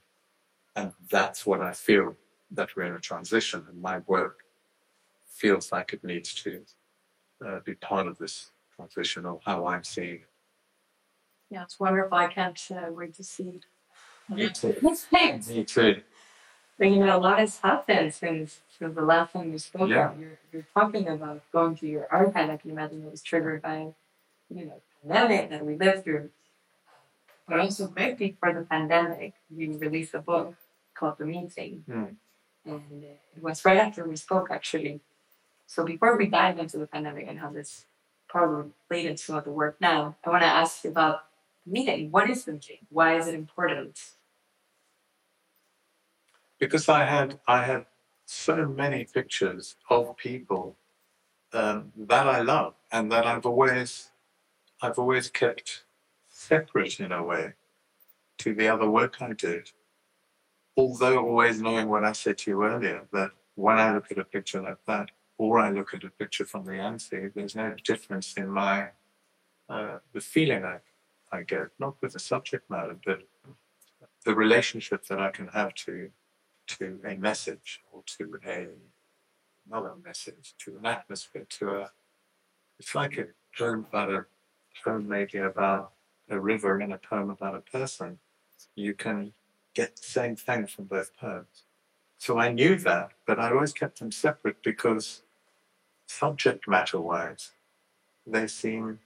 And 0.77 0.93
that's 1.11 1.45
what 1.45 1.61
I 1.61 1.73
feel 1.73 2.17
that 2.53 2.75
we're 2.77 2.85
in 2.85 2.95
a 2.95 3.01
transition, 3.01 3.65
and 3.69 3.81
my 3.81 3.99
work 4.07 4.41
feels 5.29 5.73
like 5.73 5.93
it 5.93 6.03
needs 6.05 6.35
to 6.35 6.63
uh, 7.47 7.61
be 7.65 7.75
part 7.75 8.07
of 8.07 8.19
this 8.19 8.51
transition 8.75 9.25
of 9.27 9.41
how 9.45 9.67
I'm 9.67 9.85
seeing 9.85 10.17
it. 10.17 10.29
Yeah, 11.51 11.63
it's 11.63 11.79
wonderful. 11.81 12.17
I 12.17 12.29
can't 12.29 12.61
uh, 12.71 12.93
wait 12.93 13.15
to 13.15 13.25
see. 13.25 13.61
Me 14.31 14.49
too. 14.51 14.73
Thanks. 15.11 15.49
Me 15.49 15.65
too. 15.65 16.03
But 16.79 16.89
you 16.89 17.05
know, 17.05 17.17
a 17.17 17.19
lot 17.19 17.39
has 17.39 17.59
happened 17.59 18.15
since, 18.15 18.61
since 18.79 18.95
the 18.95 19.03
last 19.03 19.33
time 19.33 19.53
we 19.53 19.59
spoke. 19.59 19.91
Yeah. 19.91 20.13
You're, 20.19 20.39
you're 20.53 20.67
talking 20.73 21.09
about 21.09 21.43
going 21.53 21.77
through 21.77 21.91
your 21.91 22.07
archive. 22.11 22.49
I 22.49 22.57
can 22.57 22.71
imagine 22.71 23.03
it 23.03 23.11
was 23.11 23.23
triggered 23.23 23.63
by, 23.63 23.93
you 24.49 24.65
know, 24.65 24.81
pandemic 25.03 25.51
that 25.51 25.65
we 25.65 25.77
lived 25.77 26.05
through. 26.05 26.31
But 27.47 27.61
also, 27.61 27.93
right 27.97 28.17
before 28.17 28.55
the 28.55 28.63
pandemic, 28.63 29.35
you 29.51 29.77
released 29.77 30.15
a 30.15 30.21
book 30.21 30.55
called 30.95 31.19
The 31.19 31.27
Meeting. 31.27 31.85
Mm. 31.89 32.15
And 32.65 33.05
it 33.05 33.43
was 33.43 33.65
right 33.65 33.79
after 33.79 34.07
we 34.07 34.17
spoke, 34.17 34.51
actually. 34.51 35.01
So 35.67 35.85
before 35.85 36.17
we 36.17 36.27
dive 36.27 36.59
into 36.59 36.79
the 36.79 36.87
pandemic 36.87 37.27
and 37.29 37.41
how 37.41 37.51
this 37.51 37.87
probably 38.29 38.71
played 38.89 39.07
into 39.07 39.41
the 39.45 39.51
work 39.51 39.77
now, 39.81 40.17
I 40.25 40.31
want 40.31 40.43
to 40.43 40.47
ask 40.47 40.85
you 40.85 40.91
about 40.91 41.25
the 41.67 41.73
meeting. 41.73 42.11
What 42.11 42.31
is 42.31 42.45
the 42.45 42.53
meeting? 42.53 42.87
Why 42.89 43.17
is 43.17 43.27
it 43.27 43.35
important? 43.35 44.01
Because 46.61 46.89
I 46.89 47.05
had 47.05 47.41
I 47.49 47.65
had 47.65 47.87
so 48.27 48.67
many 48.67 49.05
pictures 49.05 49.77
of 49.89 50.17
people 50.17 50.77
um, 51.53 51.93
that 51.97 52.29
I 52.29 52.43
love 52.43 52.75
and 52.93 53.11
that 53.11 53.27
I've 53.27 53.47
always 53.47 54.11
I've 54.81 54.99
always 54.99 55.29
kept 55.31 55.85
separate 56.29 57.01
in 57.01 57.13
a 57.13 57.23
way 57.25 57.55
to 58.39 58.55
the 58.55 58.69
other 58.69 58.89
work 58.89 59.21
I 59.21 59.33
did. 59.33 59.73
Although 60.77 61.19
always 61.19 61.61
knowing 61.61 61.89
what 61.89 62.05
I 62.05 62.13
said 62.13 62.39
to 62.39 62.51
you 62.51 62.65
earlier, 62.65 63.07
that 63.13 63.31
when 63.57 63.79
I 63.79 63.93
look 63.93 64.11
at 64.11 64.19
a 64.19 64.25
picture 64.25 64.63
like 64.63 64.85
that, 64.87 65.11
or 65.37 65.59
I 65.59 65.71
look 65.71 65.93
at 65.93 66.05
a 66.05 66.11
picture 66.11 66.45
from 66.45 66.65
the 66.65 66.77
Yangtze, 66.77 67.29
there's 67.35 67.57
no 67.57 67.75
difference 67.85 68.35
in 68.35 68.49
my 68.49 68.89
uh, 69.69 69.99
the 70.13 70.21
feeling 70.21 70.65
I, 70.65 70.79
I 71.33 71.43
get, 71.43 71.69
not 71.79 71.97
with 72.01 72.13
the 72.13 72.19
subject 72.19 72.69
matter, 72.71 72.97
but 73.05 73.21
the 74.25 74.35
relationship 74.35 75.07
that 75.07 75.21
I 75.21 75.31
can 75.31 75.49
have 75.49 75.75
to 75.87 76.11
to 76.79 77.01
a 77.05 77.15
message 77.17 77.81
or 77.93 78.03
to 78.19 78.39
a 78.47 78.69
another 79.69 79.95
message, 80.05 80.55
to 80.59 80.77
an 80.79 80.87
atmosphere, 80.87 81.47
to 81.59 81.71
a 81.71 81.91
it's 82.79 82.95
like 82.95 83.19
a 83.19 83.27
poem 83.57 83.87
about 83.91 84.11
a 84.11 84.25
poem 84.83 85.07
maybe 85.07 85.39
about 85.39 85.93
a 86.31 86.41
river 86.41 86.79
and 86.79 86.93
a 86.93 86.99
poem 86.99 87.29
about 87.31 87.55
a 87.55 87.61
person. 87.61 88.19
You 88.75 88.95
can 88.95 89.33
get 89.75 89.97
the 89.97 90.03
same 90.03 90.37
thing 90.37 90.67
from 90.67 90.85
both 90.85 91.17
poems. 91.17 91.65
So 92.19 92.39
I 92.39 92.53
knew 92.53 92.77
that, 92.77 93.11
but 93.27 93.39
I 93.39 93.51
always 93.51 93.73
kept 93.73 93.99
them 93.99 94.13
separate 94.13 94.63
because 94.63 95.23
subject 96.07 96.67
matter 96.69 97.01
wise, 97.01 97.51
they 98.27 98.47
seem 98.47 99.01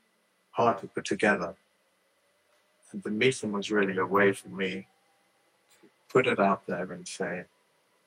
hard 0.53 0.79
to 0.79 0.87
put 0.87 1.05
together. 1.05 1.55
And 2.93 3.03
the 3.03 3.11
meeting 3.11 3.53
was 3.53 3.71
really 3.71 3.97
a 3.99 4.07
way 4.07 4.33
for 4.33 4.49
me 4.49 4.87
to 5.81 5.89
put 6.09 6.27
it 6.27 6.39
out 6.39 6.67
there 6.67 6.93
and 6.93 7.07
say, 7.07 7.45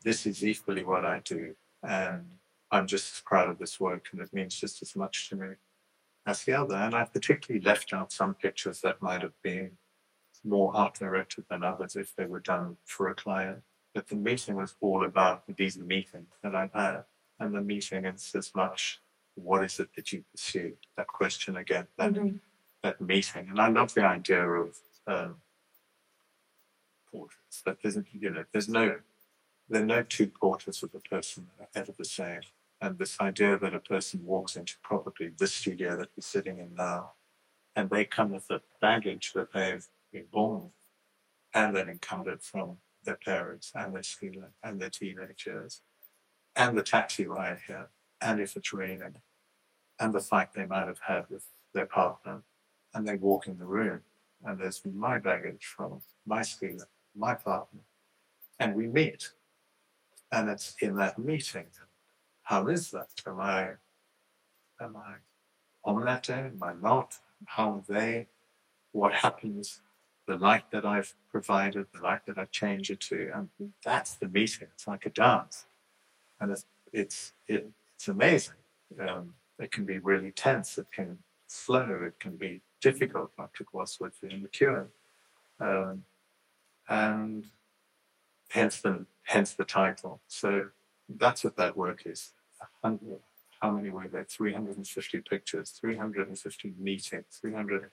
this 0.03 0.25
is 0.25 0.45
equally 0.45 0.83
what 0.83 1.05
I 1.05 1.21
do. 1.23 1.55
And 1.83 2.25
I'm 2.71 2.87
just 2.87 3.15
as 3.15 3.21
proud 3.25 3.49
of 3.49 3.57
this 3.59 3.79
work 3.79 4.07
and 4.11 4.21
it 4.21 4.33
means 4.33 4.55
just 4.55 4.81
as 4.81 4.95
much 4.95 5.29
to 5.29 5.35
me 5.35 5.47
as 6.25 6.43
the 6.43 6.53
other. 6.53 6.75
And 6.75 6.95
I've 6.95 7.13
particularly 7.13 7.63
left 7.63 7.93
out 7.93 8.11
some 8.11 8.33
pictures 8.33 8.81
that 8.81 9.01
might 9.01 9.21
have 9.21 9.39
been 9.41 9.71
more 10.43 10.75
art 10.75 10.95
directed 10.95 11.45
than 11.49 11.63
others 11.63 11.95
if 11.95 12.15
they 12.15 12.25
were 12.25 12.39
done 12.39 12.77
for 12.85 13.09
a 13.09 13.15
client. 13.15 13.59
But 13.93 14.07
the 14.07 14.15
meeting 14.15 14.55
was 14.55 14.75
all 14.81 15.05
about 15.05 15.43
these 15.55 15.77
meetings 15.77 16.27
that 16.43 16.55
I've 16.55 16.73
had. 16.73 17.03
And 17.39 17.53
the 17.55 17.61
meeting 17.61 18.05
is 18.05 18.33
as 18.35 18.53
much 18.55 18.99
what 19.35 19.63
is 19.63 19.79
it 19.79 19.89
that 19.95 20.11
you 20.11 20.23
pursue? 20.31 20.73
That 20.97 21.07
question 21.07 21.57
again, 21.57 21.87
that, 21.97 22.13
Mhm. 22.13 22.39
that 22.81 22.99
meeting. 22.99 23.49
And 23.49 23.61
I 23.61 23.67
love 23.69 23.93
the 23.93 24.03
idea 24.03 24.43
of 24.43 24.75
um, 25.05 25.41
portraits. 27.09 27.61
That 27.61 27.77
there's, 27.81 27.97
you 28.11 28.29
know, 28.29 28.43
there's 28.51 28.67
no, 28.67 28.99
there 29.69 29.81
are 29.83 29.85
no 29.85 30.03
two 30.03 30.27
portraits 30.27 30.83
of 30.83 30.93
a 30.95 30.99
person 30.99 31.47
that 31.57 31.63
are 31.63 31.81
ever 31.81 31.91
the 31.97 32.05
same. 32.05 32.41
And 32.79 32.97
this 32.97 33.19
idea 33.19 33.57
that 33.57 33.73
a 33.73 33.79
person 33.79 34.23
walks 34.23 34.55
into 34.55 34.75
probably 34.83 35.29
this 35.29 35.53
studio 35.53 35.97
that 35.97 36.09
we're 36.15 36.21
sitting 36.21 36.59
in 36.59 36.75
now, 36.75 37.13
and 37.75 37.89
they 37.89 38.05
come 38.05 38.31
with 38.31 38.47
the 38.47 38.61
baggage 38.79 39.33
that 39.33 39.51
they've 39.53 39.87
been 40.11 40.27
born 40.31 40.63
with, 40.63 40.71
and 41.53 41.75
then 41.75 41.89
encountered 41.89 42.43
from 42.43 42.77
their 43.03 43.15
parents 43.15 43.71
and 43.73 43.95
their 43.95 44.03
schooling 44.03 44.53
and 44.63 44.79
their 44.79 44.89
teenagers, 44.89 45.81
and 46.55 46.77
the 46.77 46.83
taxi 46.83 47.25
ride 47.25 47.59
here, 47.65 47.89
and 48.21 48.39
if 48.39 48.55
it's 48.55 48.73
raining, 48.73 49.15
and 49.99 50.13
the 50.13 50.19
fight 50.19 50.53
they 50.53 50.65
might 50.65 50.87
have 50.87 51.01
had 51.07 51.25
with 51.29 51.45
their 51.73 51.85
partner, 51.85 52.43
and 52.93 53.07
they 53.07 53.15
walk 53.15 53.47
in 53.47 53.57
the 53.57 53.65
room, 53.65 54.01
and 54.45 54.59
there's 54.59 54.81
my 54.85 55.17
baggage 55.17 55.65
from 55.65 56.01
my 56.25 56.41
school, 56.43 56.77
my 57.15 57.33
partner, 57.33 57.81
and 58.59 58.75
we 58.75 58.87
meet. 58.87 59.31
And 60.31 60.49
it's 60.49 60.75
in 60.81 60.95
that 60.97 61.17
meeting. 61.17 61.67
How 62.43 62.67
is 62.67 62.91
that? 62.91 63.09
Am 63.25 63.39
I 63.39 63.71
am 64.81 64.95
I 64.95 65.15
on 65.83 66.03
that 66.05 66.23
day? 66.23 66.49
Am 66.51 66.61
I 66.61 66.73
not? 66.73 67.15
How 67.45 67.71
are 67.73 67.83
they? 67.87 68.27
What 68.91 69.13
happens? 69.13 69.81
The 70.27 70.37
light 70.37 70.71
that 70.71 70.85
I've 70.85 71.13
provided, 71.29 71.87
the 71.93 72.01
light 72.01 72.25
that 72.25 72.37
I 72.37 72.45
change 72.45 72.89
it 72.89 72.99
to, 73.01 73.31
and 73.33 73.49
that's 73.83 74.15
the 74.15 74.27
meeting. 74.27 74.67
It's 74.73 74.87
like 74.87 75.05
a 75.05 75.09
dance, 75.09 75.65
and 76.39 76.51
it's 76.51 76.65
it's 76.91 77.33
it's 77.47 78.07
amazing. 78.07 78.55
Um, 78.99 79.35
it 79.59 79.71
can 79.71 79.85
be 79.85 79.99
really 79.99 80.31
tense. 80.31 80.77
It 80.77 80.87
can 80.91 81.19
flow. 81.47 82.01
It 82.05 82.19
can 82.19 82.35
be 82.35 82.61
difficult, 82.81 83.31
like 83.37 83.59
it 83.59 83.67
was 83.73 83.97
with 83.99 84.19
the 84.21 84.27
McEwen. 84.27 84.87
Um, 85.59 86.03
and 86.89 87.45
hence 88.49 88.81
the 88.81 89.05
hence 89.27 89.53
the 89.53 89.65
title. 89.65 90.21
So 90.27 90.67
that's 91.09 91.43
what 91.43 91.57
that 91.57 91.77
work 91.77 92.03
is. 92.05 92.31
How 92.81 93.71
many 93.71 93.89
were 93.89 94.07
there? 94.07 94.23
350 94.23 95.21
pictures, 95.29 95.71
350 95.71 96.73
meetings, 96.79 97.25
300 97.41 97.91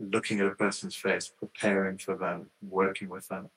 looking 0.00 0.40
at 0.40 0.46
a 0.46 0.50
person's 0.50 0.96
face, 0.96 1.28
preparing 1.28 1.98
for 1.98 2.16
them, 2.16 2.50
working 2.62 3.08
with 3.08 3.28
them. 3.28 3.50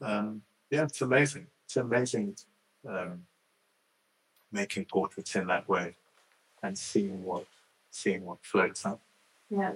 Um, 0.00 0.42
yeah, 0.70 0.84
it's 0.84 1.00
amazing. 1.00 1.46
It's 1.64 1.76
amazing 1.76 2.36
um, 2.88 3.24
making 4.52 4.84
portraits 4.84 5.34
in 5.34 5.46
that 5.46 5.68
way 5.68 5.96
and 6.62 6.76
seeing 6.76 7.24
what 7.24 7.46
seeing 7.90 8.24
what 8.24 8.38
floats 8.42 8.84
up. 8.84 9.00
Yeah, 9.50 9.72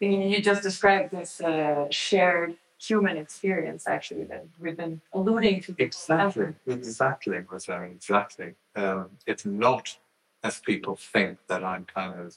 you 0.00 0.40
just 0.40 0.62
described 0.62 1.10
this 1.10 1.40
uh, 1.40 1.86
shared 1.90 2.56
human 2.78 3.16
experience, 3.16 3.86
actually, 3.86 4.24
that 4.24 4.46
we've 4.58 4.76
been 4.76 5.00
alluding 5.12 5.60
to. 5.62 5.74
Exactly, 5.78 6.54
exactly, 6.66 7.38
Rosario, 7.50 7.90
exactly. 7.90 8.54
Um, 8.76 9.10
it's 9.26 9.44
not 9.44 9.98
as 10.42 10.60
people 10.60 10.96
think 10.96 11.38
that 11.48 11.64
I'm 11.64 11.84
kind 11.84 12.20
of 12.20 12.36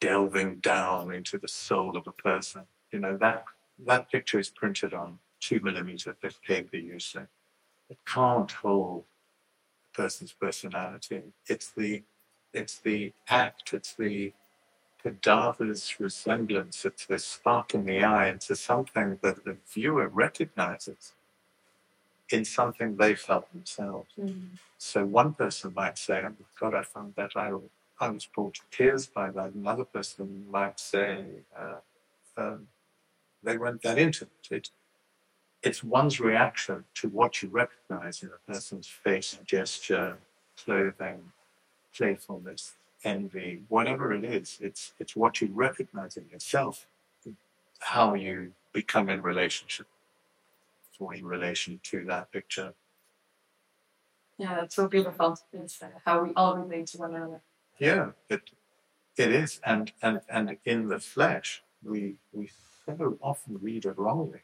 delving 0.00 0.56
down 0.56 1.12
into 1.14 1.38
the 1.38 1.48
soul 1.48 1.96
of 1.96 2.06
a 2.06 2.12
person. 2.12 2.62
You 2.90 2.98
know, 2.98 3.16
that, 3.18 3.44
that 3.86 4.10
picture 4.10 4.38
is 4.38 4.50
printed 4.50 4.92
on 4.92 5.18
two 5.40 5.60
millimeter 5.60 6.14
thick 6.20 6.34
paper 6.46 6.76
usually. 6.76 7.26
It 7.88 7.98
can't 8.06 8.50
hold 8.50 9.04
a 9.92 9.96
person's 9.96 10.32
personality. 10.32 11.22
It's 11.46 11.70
the, 11.70 12.02
it's 12.52 12.78
the 12.78 13.12
act, 13.28 13.72
it's 13.72 13.94
the 13.94 14.32
cadaver's 15.02 15.98
resemblance, 15.98 16.84
it's 16.84 17.06
the 17.06 17.18
spark 17.18 17.74
in 17.74 17.84
the 17.84 18.02
eye, 18.04 18.28
it's 18.28 18.60
something 18.60 19.18
that 19.22 19.44
the 19.44 19.56
viewer 19.72 20.08
recognizes 20.08 21.12
in 22.30 22.44
something 22.44 22.96
they 22.96 23.14
felt 23.14 23.50
themselves. 23.52 24.10
Mm-hmm. 24.18 24.54
So 24.78 25.04
one 25.04 25.34
person 25.34 25.72
might 25.74 25.98
say, 25.98 26.22
oh, 26.24 26.30
my 26.30 26.46
God, 26.58 26.74
I 26.74 26.82
found 26.82 27.14
that 27.16 27.32
I, 27.36 27.52
I 28.00 28.08
was 28.08 28.26
brought 28.26 28.54
to 28.54 28.62
tears 28.70 29.06
by 29.06 29.30
that. 29.30 29.52
Another 29.52 29.84
person 29.84 30.46
might 30.50 30.80
say, 30.80 31.24
uh, 31.58 31.76
um, 32.36 32.68
they 33.42 33.58
weren't 33.58 33.82
that 33.82 33.98
into 33.98 34.24
it. 34.24 34.54
it. 34.54 34.70
It's 35.62 35.84
one's 35.84 36.18
reaction 36.18 36.84
to 36.94 37.08
what 37.08 37.42
you 37.42 37.48
recognize 37.48 38.22
in 38.22 38.30
a 38.30 38.52
person's 38.52 38.88
face, 38.88 39.38
gesture, 39.44 40.18
clothing, 40.64 41.32
playfulness, 41.94 42.74
envy, 43.04 43.62
whatever 43.68 44.12
it 44.12 44.24
is. 44.24 44.58
It's, 44.60 44.92
it's 44.98 45.16
what 45.16 45.40
you 45.40 45.50
recognize 45.52 46.16
in 46.16 46.28
yourself, 46.28 46.86
how 47.80 48.14
you 48.14 48.52
become 48.72 49.08
in 49.08 49.22
relationship 49.22 49.86
or 50.98 51.14
in 51.14 51.24
relation 51.24 51.80
to 51.84 52.04
that 52.04 52.30
picture. 52.32 52.74
Yeah, 54.38 54.56
that's 54.56 54.76
so 54.76 54.88
beautiful. 54.88 55.38
It's 55.52 55.82
uh, 55.82 55.88
how 56.04 56.24
we 56.24 56.32
all 56.34 56.56
relate 56.56 56.86
to 56.88 56.98
one 56.98 57.14
another. 57.14 57.42
Yeah, 57.78 58.10
it 58.28 58.50
it 59.16 59.30
is, 59.30 59.60
and 59.64 59.92
and 60.00 60.20
and 60.28 60.56
in 60.64 60.88
the 60.88 60.98
flesh, 60.98 61.62
we 61.84 62.16
we 62.32 62.50
so 62.86 63.18
often 63.20 63.58
read 63.60 63.84
it 63.84 63.98
wrongly. 63.98 64.40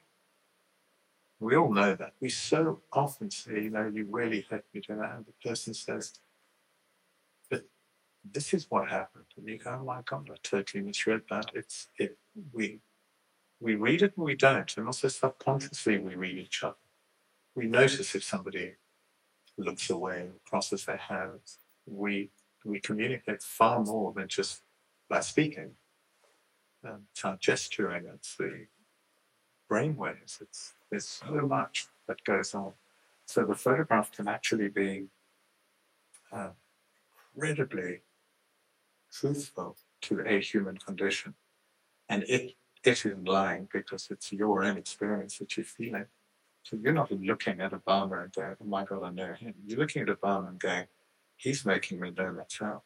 We 1.41 1.57
all 1.57 1.73
know 1.73 1.95
that. 1.95 2.15
We 2.21 2.29
so 2.29 2.81
often 2.93 3.31
say, 3.31 3.62
you 3.62 3.71
know, 3.71 3.91
you 3.93 4.07
really 4.11 4.47
hurt 4.50 4.65
me 4.75 4.81
to 4.83 4.97
that. 4.97 5.15
And 5.17 5.27
the 5.27 5.49
person 5.49 5.73
says, 5.73 6.15
this 8.25 8.52
is 8.54 8.66
what 8.70 8.88
happened. 8.88 9.25
And 9.37 9.48
you 9.48 9.58
go, 9.58 9.78
oh 9.80 9.84
my 9.84 10.00
God, 10.04 10.28
I 10.30 10.37
totally 10.42 10.82
misread 10.82 11.22
that. 11.30 11.50
It's 11.54 11.88
it 11.98 12.18
we 12.52 12.80
we 13.60 13.75
read 13.75 14.02
it 14.02 14.16
and 14.16 14.25
we 14.25 14.37
don't. 14.37 14.76
And 14.76 14.87
also 14.87 15.08
subconsciously 15.08 15.98
we 15.98 16.14
read 16.14 16.38
each 16.38 16.62
other. 16.62 16.76
We 17.54 17.66
notice 17.66 18.14
if 18.14 18.22
somebody 18.22 18.75
looks 19.58 19.90
away, 19.90 20.20
and 20.20 20.44
crosses 20.48 20.84
their 20.84 20.96
hands. 20.96 21.58
We 21.87 22.30
we 22.64 22.80
communicate 22.80 23.42
far 23.42 23.82
more 23.82 24.12
than 24.12 24.28
just 24.28 24.62
by 25.08 25.20
speaking. 25.20 25.72
Um, 26.84 27.06
it's 27.10 27.25
our 27.25 27.37
gesturing, 27.37 28.04
it's 28.14 28.37
the 28.37 28.66
brain 29.68 29.96
waves. 29.96 30.38
It's 30.40 30.75
there's 30.90 31.06
so 31.06 31.46
much 31.46 31.88
that 32.06 32.25
goes 32.25 32.54
on. 32.54 32.72
So 33.26 33.44
the 33.44 33.54
photograph 33.54 34.12
can 34.12 34.28
actually 34.28 34.68
be 34.68 35.06
uh, 36.32 36.50
incredibly 37.34 38.00
truthful 39.12 39.77
to 40.03 40.21
a 40.21 40.41
human 40.41 40.77
condition, 40.77 41.35
and 42.09 42.25
it 42.25 42.55
it 42.85 43.05
is 43.05 43.17
lying 43.25 43.69
because 43.73 44.09
it's 44.11 44.33
your 44.33 44.62
own 44.62 44.77
experience 44.77 45.38
that 45.38 45.57
you 45.57 45.65
feel 45.65 45.97
it. 45.97 46.09
So 46.62 46.77
you're 46.77 46.93
not 46.93 47.11
looking 47.11 47.61
at 47.61 47.73
Obama 47.73 48.25
and 48.25 48.33
going, 48.33 48.57
oh 48.61 48.65
my 48.65 48.85
God, 48.85 49.03
I 49.03 49.11
know 49.11 49.33
him. 49.33 49.55
You're 49.67 49.79
looking 49.79 50.03
at 50.03 50.09
Obama 50.09 50.49
and 50.49 50.59
going, 50.61 50.87
he's 51.37 51.65
making 51.65 51.99
me 52.00 52.12
know 52.17 52.33
myself. 52.33 52.83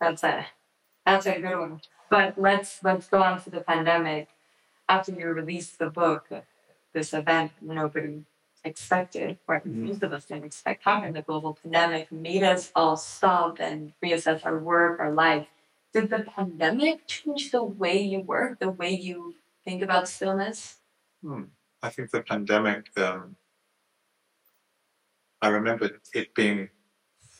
That's 0.00 0.24
a 0.24 0.46
that's 1.06 1.26
a 1.26 1.40
good 1.40 1.58
one. 1.58 1.80
But 2.10 2.38
let's 2.38 2.82
let's 2.82 3.06
go 3.06 3.22
on 3.22 3.40
to 3.42 3.50
the 3.50 3.60
pandemic. 3.60 4.28
After 4.88 5.12
you 5.12 5.28
released 5.28 5.78
the 5.78 5.90
book, 5.90 6.28
this 6.92 7.12
event 7.14 7.52
nobody 7.60 8.24
expected, 8.64 9.38
or 9.48 9.60
mm-hmm. 9.60 9.86
most 9.86 10.02
of 10.02 10.12
us 10.12 10.26
didn't 10.26 10.44
expect 10.44 10.84
happened. 10.84 11.16
The 11.16 11.22
global 11.22 11.58
pandemic 11.60 12.12
made 12.12 12.42
us 12.42 12.70
all 12.74 12.96
stop 12.96 13.58
and 13.60 13.92
reassess 14.02 14.44
our 14.44 14.58
work, 14.58 15.00
our 15.00 15.12
life. 15.12 15.46
Did 15.92 16.10
the 16.10 16.20
pandemic 16.20 17.06
change 17.06 17.50
the 17.50 17.64
way 17.64 18.00
you 18.00 18.20
work, 18.20 18.60
the 18.60 18.70
way 18.70 18.90
you 18.90 19.34
think 19.64 19.82
about 19.82 20.08
stillness? 20.08 20.76
Hmm. 21.22 21.44
I 21.82 21.90
think 21.90 22.10
the 22.10 22.22
pandemic, 22.22 22.86
um, 22.96 23.36
I 25.40 25.48
remember 25.48 25.90
it 26.14 26.34
being 26.34 26.70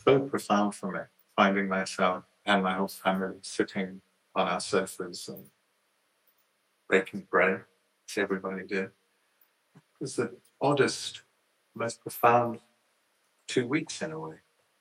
so 0.04 0.20
profound 0.20 0.74
for 0.74 0.90
me, 0.90 1.00
finding 1.36 1.68
myself 1.68 2.24
and 2.44 2.64
my 2.64 2.74
whole 2.74 2.88
family 2.88 3.36
sitting 3.42 4.00
on 4.34 4.48
our 4.48 4.60
sofas 4.60 5.28
and 5.28 5.46
baking 6.90 7.26
bread, 7.30 7.62
as 8.10 8.18
everybody 8.18 8.66
did. 8.66 8.90
Was 10.00 10.16
the 10.16 10.36
oddest, 10.62 11.22
most 11.74 12.00
profound 12.00 12.60
two 13.48 13.66
weeks 13.66 14.00
in 14.00 14.12
a 14.12 14.18
way, 14.18 14.36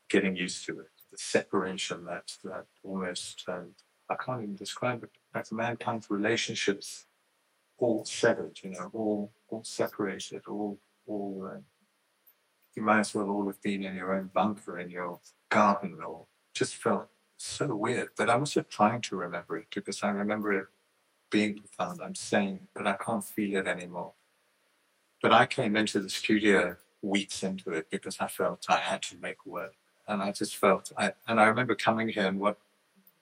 getting 0.09 0.35
used 0.35 0.65
to 0.67 0.79
it. 0.79 0.87
The 1.11 1.17
separation 1.17 2.05
that, 2.05 2.31
that 2.45 2.67
almost, 2.83 3.43
um, 3.49 3.71
I 4.09 4.15
can't 4.15 4.43
even 4.43 4.55
describe 4.55 5.03
it, 5.03 5.09
like 5.35 5.51
mankind's 5.51 6.09
relationships 6.09 7.07
all 7.81 8.05
severed, 8.05 8.59
you 8.63 8.69
know, 8.69 8.89
all 8.93 9.31
all 9.49 9.63
separated, 9.63 10.43
all 10.47 10.79
all. 11.07 11.51
Uh, 11.51 11.59
you 12.75 12.83
might 12.83 12.99
as 13.01 13.13
well 13.13 13.29
all 13.29 13.47
have 13.47 13.61
been 13.61 13.83
in 13.83 13.95
your 13.95 14.13
own 14.13 14.29
bunker 14.33 14.79
in 14.79 14.89
your 14.89 15.19
garden, 15.49 15.97
or 16.05 16.27
just 16.53 16.75
felt 16.75 17.09
so 17.35 17.75
weird. 17.75 18.09
But 18.15 18.29
I'm 18.29 18.41
also 18.41 18.61
trying 18.61 19.01
to 19.01 19.17
remember 19.17 19.57
it 19.57 19.67
because 19.73 20.01
I 20.03 20.11
remember 20.11 20.53
it 20.53 20.67
being 21.29 21.57
profound. 21.57 21.99
I'm 22.01 22.15
saying, 22.15 22.67
but 22.73 22.87
I 22.87 22.93
can't 22.93 23.23
feel 23.23 23.59
it 23.59 23.67
anymore. 23.67 24.13
But 25.21 25.31
I 25.31 25.45
came 25.45 25.75
into 25.75 25.99
the 25.99 26.09
studio 26.09 26.77
weeks 27.01 27.43
into 27.43 27.71
it 27.71 27.89
because 27.89 28.17
I 28.19 28.27
felt 28.27 28.65
I 28.69 28.77
had 28.77 29.01
to 29.03 29.17
make 29.17 29.45
work, 29.45 29.75
and 30.07 30.21
I 30.21 30.31
just 30.31 30.55
felt. 30.55 30.91
I, 30.97 31.13
and 31.27 31.39
I 31.39 31.45
remember 31.45 31.75
coming 31.75 32.09
here, 32.09 32.27
and 32.27 32.39
what 32.39 32.57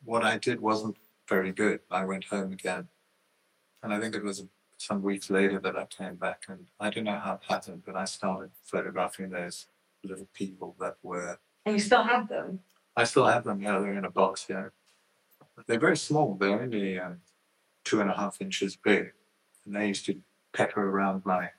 what 0.05 0.23
I 0.23 0.37
did 0.37 0.61
wasn't 0.61 0.97
very 1.27 1.51
good. 1.51 1.81
I 1.91 2.05
went 2.05 2.25
home 2.25 2.53
again 2.53 2.87
and 3.81 3.93
I 3.93 3.99
think 3.99 4.15
it 4.15 4.23
was 4.23 4.43
some 4.77 5.01
weeks 5.01 5.29
later 5.29 5.59
that 5.59 5.77
I 5.77 5.85
came 5.85 6.15
back, 6.15 6.43
and 6.47 6.67
I 6.79 6.89
don't 6.89 7.03
know 7.03 7.19
how 7.19 7.33
it 7.33 7.41
happened, 7.47 7.83
but 7.85 7.95
I 7.95 8.05
started 8.05 8.51
photographing 8.63 9.29
those 9.29 9.67
little 10.03 10.27
people 10.33 10.75
that 10.79 10.95
were. 11.03 11.37
And 11.65 11.75
you 11.75 11.81
still 11.81 12.03
have 12.03 12.29
them? 12.29 12.59
I 12.95 13.03
still 13.03 13.25
have 13.25 13.43
them, 13.43 13.61
yeah, 13.61 13.79
they're 13.79 13.97
in 13.97 14.05
a 14.05 14.11
box, 14.11 14.47
yeah. 14.49 14.69
They're 15.67 15.79
very 15.79 15.97
small, 15.97 16.35
they're 16.35 16.61
only 16.61 16.99
uh, 16.99 17.11
two 17.83 18.01
and 18.01 18.09
a 18.09 18.13
half 18.13 18.41
inches 18.41 18.75
big. 18.75 19.13
And 19.65 19.75
they 19.75 19.87
used 19.87 20.05
to 20.07 20.17
pepper 20.53 20.89
around 20.89 21.25
my 21.25 21.49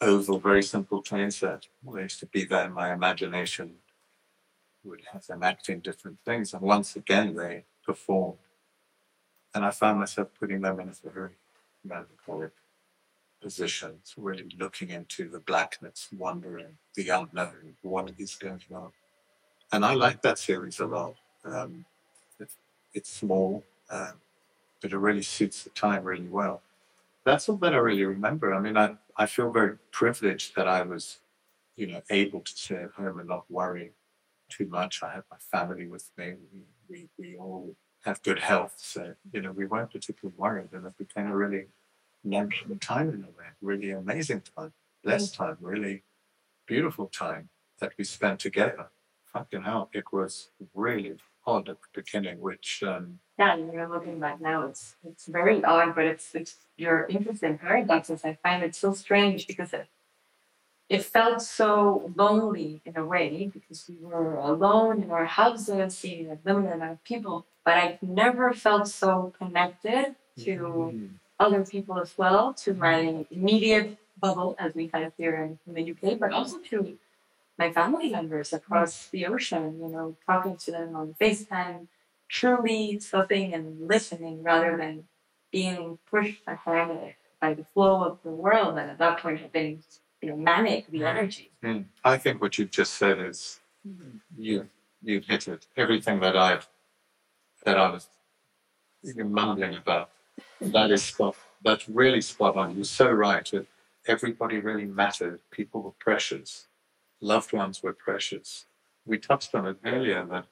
oval, 0.00 0.38
very 0.38 0.62
simple 0.62 1.02
train 1.02 1.30
set. 1.30 1.66
They 1.94 2.02
used 2.02 2.20
to 2.20 2.26
be 2.26 2.44
there 2.44 2.68
my 2.70 2.92
imagination, 2.92 3.76
would 4.84 5.02
have 5.12 5.26
them 5.26 5.42
acting 5.42 5.80
different 5.80 6.18
things. 6.24 6.54
And 6.54 6.62
once 6.62 6.96
again, 6.96 7.34
they 7.36 7.64
performed 7.84 8.38
And 9.54 9.64
I 9.64 9.70
found 9.70 9.98
myself 9.98 10.28
putting 10.38 10.60
them 10.60 10.80
in 10.80 10.88
a 10.90 11.10
very 11.10 11.30
melancholic 11.84 12.52
positions, 13.42 14.14
really 14.16 14.48
looking 14.58 14.90
into 14.90 15.28
the 15.28 15.40
blackness, 15.40 16.08
wondering 16.16 16.78
the 16.94 17.08
unknown, 17.08 17.76
what 17.82 18.12
is 18.18 18.36
going 18.36 18.62
on. 18.74 18.92
And 19.72 19.84
I 19.84 19.94
like 19.94 20.22
that 20.22 20.38
series 20.38 20.80
a 20.80 20.86
lot. 20.86 21.16
Um, 21.44 21.84
it, 22.38 22.50
it's 22.94 23.10
small, 23.10 23.64
um, 23.90 24.14
but 24.80 24.92
it 24.92 24.98
really 24.98 25.22
suits 25.22 25.64
the 25.64 25.70
time 25.70 26.04
really 26.04 26.28
well. 26.28 26.62
That's 27.24 27.48
all 27.48 27.56
that 27.56 27.74
I 27.74 27.78
really 27.78 28.04
remember. 28.04 28.54
I 28.54 28.60
mean, 28.60 28.76
I, 28.76 28.96
I 29.16 29.26
feel 29.26 29.50
very 29.50 29.76
privileged 29.92 30.56
that 30.56 30.66
I 30.66 30.82
was, 30.82 31.18
you 31.76 31.86
know, 31.86 32.00
able 32.10 32.40
to 32.40 32.52
stay 32.52 32.76
at 32.76 32.92
home 32.92 33.18
and 33.18 33.28
not 33.28 33.50
worry 33.50 33.92
too 34.48 34.66
much. 34.66 35.02
I 35.02 35.12
had 35.14 35.24
my 35.30 35.36
family 35.38 35.86
with 35.86 36.10
me. 36.16 36.34
We, 36.52 36.62
we, 36.88 37.08
we 37.18 37.36
all 37.36 37.76
have 38.04 38.22
good 38.22 38.38
health. 38.38 38.74
So, 38.78 39.14
you 39.32 39.42
know, 39.42 39.52
we 39.52 39.66
weren't 39.66 39.92
particularly 39.92 40.34
worried. 40.36 40.72
And 40.72 40.86
it 40.86 40.96
became 40.96 41.26
a 41.26 41.36
really 41.36 41.66
long 42.24 42.50
time 42.80 43.10
in 43.10 43.24
a 43.24 43.28
way, 43.38 43.48
really 43.60 43.90
amazing 43.90 44.42
time, 44.56 44.72
blessed 45.04 45.34
time, 45.34 45.58
really 45.60 46.04
beautiful 46.66 47.06
time 47.06 47.50
that 47.80 47.92
we 47.98 48.04
spent 48.04 48.40
together. 48.40 48.88
Fucking 49.32 49.62
hell, 49.62 49.90
it 49.92 50.04
was 50.12 50.50
really 50.74 51.16
odd 51.46 51.68
at 51.68 51.78
the 51.80 51.88
beginning, 52.00 52.40
which 52.40 52.82
um, 52.86 53.18
yeah, 53.38 53.56
you're 53.56 53.88
looking 53.88 54.18
back 54.18 54.40
now, 54.40 54.66
it's 54.66 54.96
it's 55.06 55.26
very 55.26 55.62
odd, 55.64 55.94
but 55.94 56.04
it's 56.04 56.34
it's 56.34 56.56
your 56.76 57.06
interesting 57.06 57.58
paradoxes. 57.58 58.24
I 58.24 58.38
find 58.42 58.62
it 58.62 58.74
so 58.74 58.92
strange 58.92 59.46
because 59.46 59.72
it 59.72 59.88
it 60.88 61.04
felt 61.04 61.40
so 61.40 62.12
lonely 62.16 62.82
in 62.84 62.96
a 62.96 63.04
way 63.04 63.50
because 63.52 63.88
we 63.88 63.96
were 64.04 64.36
alone 64.36 65.02
in 65.02 65.10
our 65.10 65.26
houses, 65.26 65.96
seeing 65.96 66.30
a 66.30 66.38
limited 66.44 66.74
amount 66.74 66.92
of 66.92 67.04
people. 67.04 67.46
But 67.64 67.74
I've 67.74 68.02
never 68.02 68.52
felt 68.52 68.88
so 68.88 69.32
connected 69.38 70.16
to 70.38 70.50
mm-hmm 70.50 71.06
other 71.40 71.64
people 71.64 71.98
as 71.98 72.16
well, 72.16 72.52
to 72.52 72.74
my 72.74 73.24
immediate 73.30 73.96
bubble, 74.20 74.54
as 74.58 74.74
we 74.74 74.86
kind 74.86 75.04
of 75.04 75.12
here 75.16 75.34
in, 75.36 75.58
in 75.66 75.74
the 75.74 75.90
UK, 75.92 76.18
but 76.18 76.32
also 76.32 76.58
to 76.58 76.96
my 77.60 77.70
family 77.70 78.08
members 78.10 78.54
across 78.54 79.08
the 79.08 79.26
ocean, 79.26 79.78
you 79.82 79.88
know, 79.88 80.16
talking 80.24 80.56
to 80.56 80.70
them 80.72 80.96
on 80.96 81.14
FaceTime, 81.20 81.88
truly 82.26 82.98
stopping 82.98 83.52
and 83.52 83.86
listening 83.86 84.42
rather 84.42 84.78
than 84.78 85.04
being 85.52 85.98
pushed 86.10 86.42
ahead 86.46 87.14
by 87.38 87.52
the 87.52 87.64
flow 87.64 88.02
of 88.02 88.18
the 88.22 88.30
world 88.30 88.78
and 88.78 88.90
at 88.90 88.98
that 88.98 89.18
point 89.18 89.40
had 89.40 89.52
been, 89.52 89.82
you 90.22 90.30
know, 90.30 90.36
manic, 90.36 90.90
the 90.90 91.04
energy. 91.04 91.50
Mm. 91.62 91.84
I 92.02 92.16
think 92.16 92.40
what 92.40 92.56
you've 92.58 92.70
just 92.70 92.94
said 92.94 93.18
is 93.18 93.60
you 94.38 94.66
you've 95.02 95.26
hit 95.26 95.46
it. 95.46 95.66
Everything 95.76 96.20
that 96.20 96.36
I've 96.36 96.66
that 97.64 97.76
I 97.76 97.90
was 97.90 98.08
mumbling 99.16 99.76
about 99.76 100.10
that 100.60 100.90
is 100.90 101.02
spot. 101.02 101.36
That's 101.62 101.88
really 101.90 102.22
spot 102.22 102.56
on. 102.56 102.74
You're 102.74 102.84
so 102.84 103.10
right. 103.10 103.46
That 103.50 103.66
everybody 104.06 104.58
really 104.60 104.86
mattered. 104.86 105.40
People 105.50 105.82
were 105.82 105.96
precious. 105.98 106.68
Loved 107.20 107.52
ones 107.52 107.82
were 107.82 107.92
precious. 107.92 108.66
We 109.04 109.18
touched 109.18 109.54
on 109.54 109.66
it 109.66 109.76
earlier 109.84 110.24
that 110.26 110.46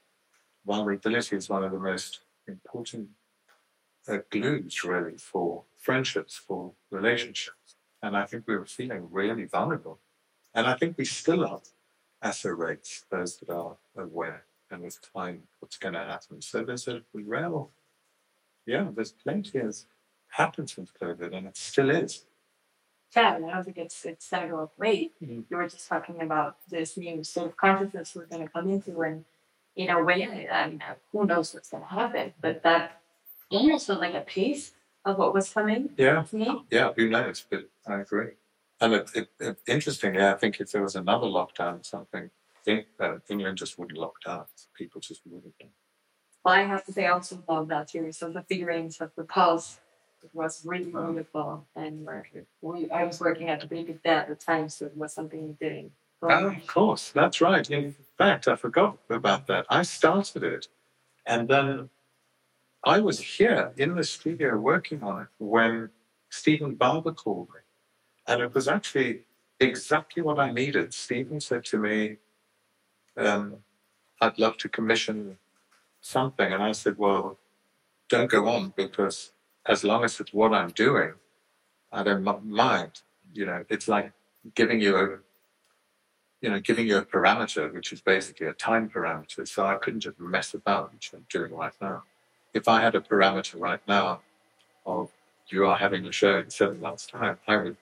vulnerability 0.67 1.37
is 1.37 1.49
one 1.49 1.65
of 1.65 1.73
the 1.73 1.79
most 1.79 2.21
important 2.47 3.09
uh, 4.09 4.19
glues, 4.31 4.85
really, 4.85 5.17
for 5.17 5.65
friendships, 5.79 6.37
for 6.37 6.73
relationships. 6.91 7.77
And 8.03 8.17
I 8.17 8.27
think 8.27 8.45
we 8.47 8.57
were 8.57 8.67
feeling 8.67 9.09
really 9.11 9.45
vulnerable. 9.45 9.99
And 10.55 10.67
I 10.67 10.75
think 10.77 10.97
we 10.97 11.05
still 11.05 11.45
are, 11.45 11.61
as 12.23 12.45
a 12.45 12.55
race, 12.55 13.05
those 13.11 13.37
that 13.39 13.51
are 13.51 13.77
aware 13.97 14.45
and 14.71 14.83
with 14.83 14.99
time 15.15 15.43
what's 15.61 15.77
going 15.77 15.95
to 15.95 16.01
happen. 16.01 16.43
So 16.43 16.65
there's 16.65 16.89
a 16.89 17.03
real, 17.15 17.71
yeah, 18.67 18.89
there's 18.95 19.13
plenty 19.13 19.59
of 19.59 19.77
happened 20.29 20.71
since 20.71 20.93
COVID, 21.01 21.35
and 21.35 21.47
it 21.47 21.57
still 21.57 21.91
is. 21.91 22.27
Yeah, 23.17 23.37
and 23.37 23.47
I 23.47 23.55
don't 23.55 23.65
think 23.65 23.79
it's 23.79 24.05
it's 24.05 24.29
gonna 24.31 24.49
go 24.49 24.71
away. 24.77 25.11
Mm-hmm. 25.23 25.41
You 25.49 25.57
were 25.57 25.69
just 25.69 25.89
talking 25.89 26.21
about 26.21 26.57
this 26.69 26.97
new 26.97 27.25
sort 27.25 27.49
of 27.49 27.57
consciousness 27.57 28.15
we're 28.15 28.27
gonna 28.27 28.49
come 28.49 28.71
into, 28.71 29.01
and 29.01 29.25
in 29.77 29.91
a 29.91 30.03
way, 30.03 30.49
I 30.51 30.69
mean, 30.69 30.83
who 31.13 31.25
knows 31.25 31.55
what's 31.55 31.71
gonna 31.71 31.87
happen? 31.87 32.35
But 32.41 32.63
that 32.65 33.01
almost 33.51 33.87
felt 33.87 34.01
like 34.01 34.15
a 34.15 34.21
piece 34.21 34.73
of 35.05 35.17
what 35.19 35.33
was 35.33 35.51
coming. 35.51 35.91
Yeah, 35.97 36.25
yeah, 36.71 36.93
who 36.95 37.09
knows? 37.09 37.45
But 37.49 37.71
I 37.87 38.01
agree. 38.01 38.33
And 38.81 38.95
it, 38.95 39.11
it, 39.15 39.29
it, 39.41 39.59
interestingly, 39.67 40.23
I 40.23 40.35
think 40.35 40.61
if 40.61 40.71
there 40.71 40.83
was 40.83 40.95
another 40.95 41.27
lockdown 41.27 41.81
or 41.81 41.85
something, 41.85 42.25
I 42.25 42.61
think 42.65 42.87
that 42.99 43.23
England 43.29 43.59
just 43.59 43.79
wouldn't 43.79 43.99
lock 43.99 44.15
down. 44.25 44.45
People 44.77 45.01
just 45.01 45.23
wouldn't. 45.25 45.55
Well, 46.45 46.55
I 46.55 46.63
have 46.63 46.85
to 46.85 46.93
say, 46.93 47.07
I 47.07 47.11
also 47.11 47.43
love 47.49 47.69
that 47.69 47.91
series 47.91 48.23
of 48.23 48.35
the 48.35 48.43
figurines 48.43 49.01
of 49.01 49.11
the 49.17 49.25
pulse 49.25 49.81
it 50.23 50.31
was 50.35 50.65
really 50.65 50.91
wonderful. 50.91 51.67
And 51.77 52.07
we, 52.61 52.91
I 52.91 53.05
was 53.05 53.21
working 53.21 53.49
at 53.49 53.69
the 53.69 53.99
Dad 54.05 54.23
at 54.23 54.29
the 54.29 54.35
time, 54.35 54.69
so 54.69 54.87
it 54.87 54.97
was 54.97 55.13
something 55.13 55.49
we 55.49 55.69
did. 55.69 55.91
Oh, 56.23 56.49
of 56.49 56.67
course, 56.67 57.11
that's 57.11 57.41
right. 57.41 57.69
In 57.71 57.95
fact, 58.17 58.49
I 58.49 58.57
forgot 58.57 58.99
about 59.09 59.47
that. 59.47 59.67
I 59.71 59.83
started 59.83 60.43
it, 60.43 60.69
and 61.27 61.47
then 61.49 61.91
I 62.85 62.99
was 63.01 63.21
here 63.21 63.73
in 63.77 63.95
the 63.95 64.03
studio 64.03 64.57
working 64.57 65.03
on 65.03 65.23
it 65.23 65.29
when 65.39 65.91
Stephen 66.31 66.75
Barber 66.75 67.13
called 67.13 67.49
me, 67.51 67.61
and 68.27 68.43
it 68.43 68.53
was 68.53 68.67
actually 68.67 69.23
exactly 69.61 70.23
what 70.23 70.41
I 70.41 70.51
needed. 70.51 70.93
Stephen 70.93 71.41
said 71.41 71.65
to 71.67 71.79
me, 71.79 72.17
um, 73.17 73.59
"I'd 74.21 74.39
love 74.41 74.57
to 74.59 74.69
commission 74.69 75.39
something," 76.01 76.53
and 76.53 76.63
I 76.63 76.73
said, 76.73 76.99
"Well, 76.99 77.39
don't 78.09 78.31
go 78.31 78.49
on 78.49 78.73
because 78.77 79.33
as 79.69 79.85
long 79.85 80.03
as 80.03 80.19
it's 80.19 80.33
what 80.33 80.53
I'm 80.55 80.71
doing, 80.71 81.13
I 81.93 82.03
don't 82.03 82.25
mind. 82.25 83.03
You 83.35 83.47
know, 83.47 83.65
it's 83.69 83.87
like 83.87 84.13
giving 84.55 84.81
you 84.81 84.97
a, 84.97 85.19
you 86.41 86.51
know, 86.51 86.59
giving 86.59 86.87
you 86.87 86.97
a 86.97 87.05
parameter, 87.05 87.73
which 87.73 87.93
is 87.93 88.01
basically 88.01 88.47
a 88.47 88.55
time 88.55 88.89
parameter. 88.89 89.47
So 89.47 89.67
I 89.67 89.77
couldn't 89.77 90.01
just 90.01 90.19
mess 90.19 90.55
about, 90.55 90.93
which 90.93 91.13
I'm 91.15 91.27
doing 91.31 91.53
right 91.55 91.73
now. 91.81 92.05
If 92.55 92.67
I 92.67 92.81
had 92.81 92.95
a 92.95 93.01
parameter 93.01 93.61
right 93.61 93.81
now 93.87 94.23
of 94.87 95.11
you 95.49 95.67
are 95.67 95.77
having 95.77 96.07
a 96.07 96.13
show 96.13 96.39
in 96.39 96.51
seven 96.51 96.81
months' 96.81 97.07
time, 97.07 97.39
I 97.47 97.57
would 97.59 97.77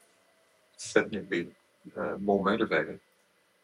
certainly 0.76 1.20
be 1.20 1.48
uh, 1.96 2.16
more 2.18 2.42
motivated. 2.42 2.98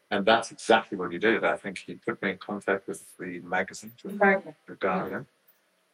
And 0.09 0.25
that's 0.25 0.51
exactly 0.51 0.97
what 0.97 1.11
he 1.11 1.17
did. 1.17 1.43
I 1.43 1.57
think 1.57 1.79
he 1.79 1.95
put 1.95 2.21
me 2.21 2.31
in 2.31 2.37
contact 2.37 2.87
with 2.87 3.03
the 3.17 3.39
magazine, 3.39 3.91
The 4.67 4.75
Guardian 4.75 5.25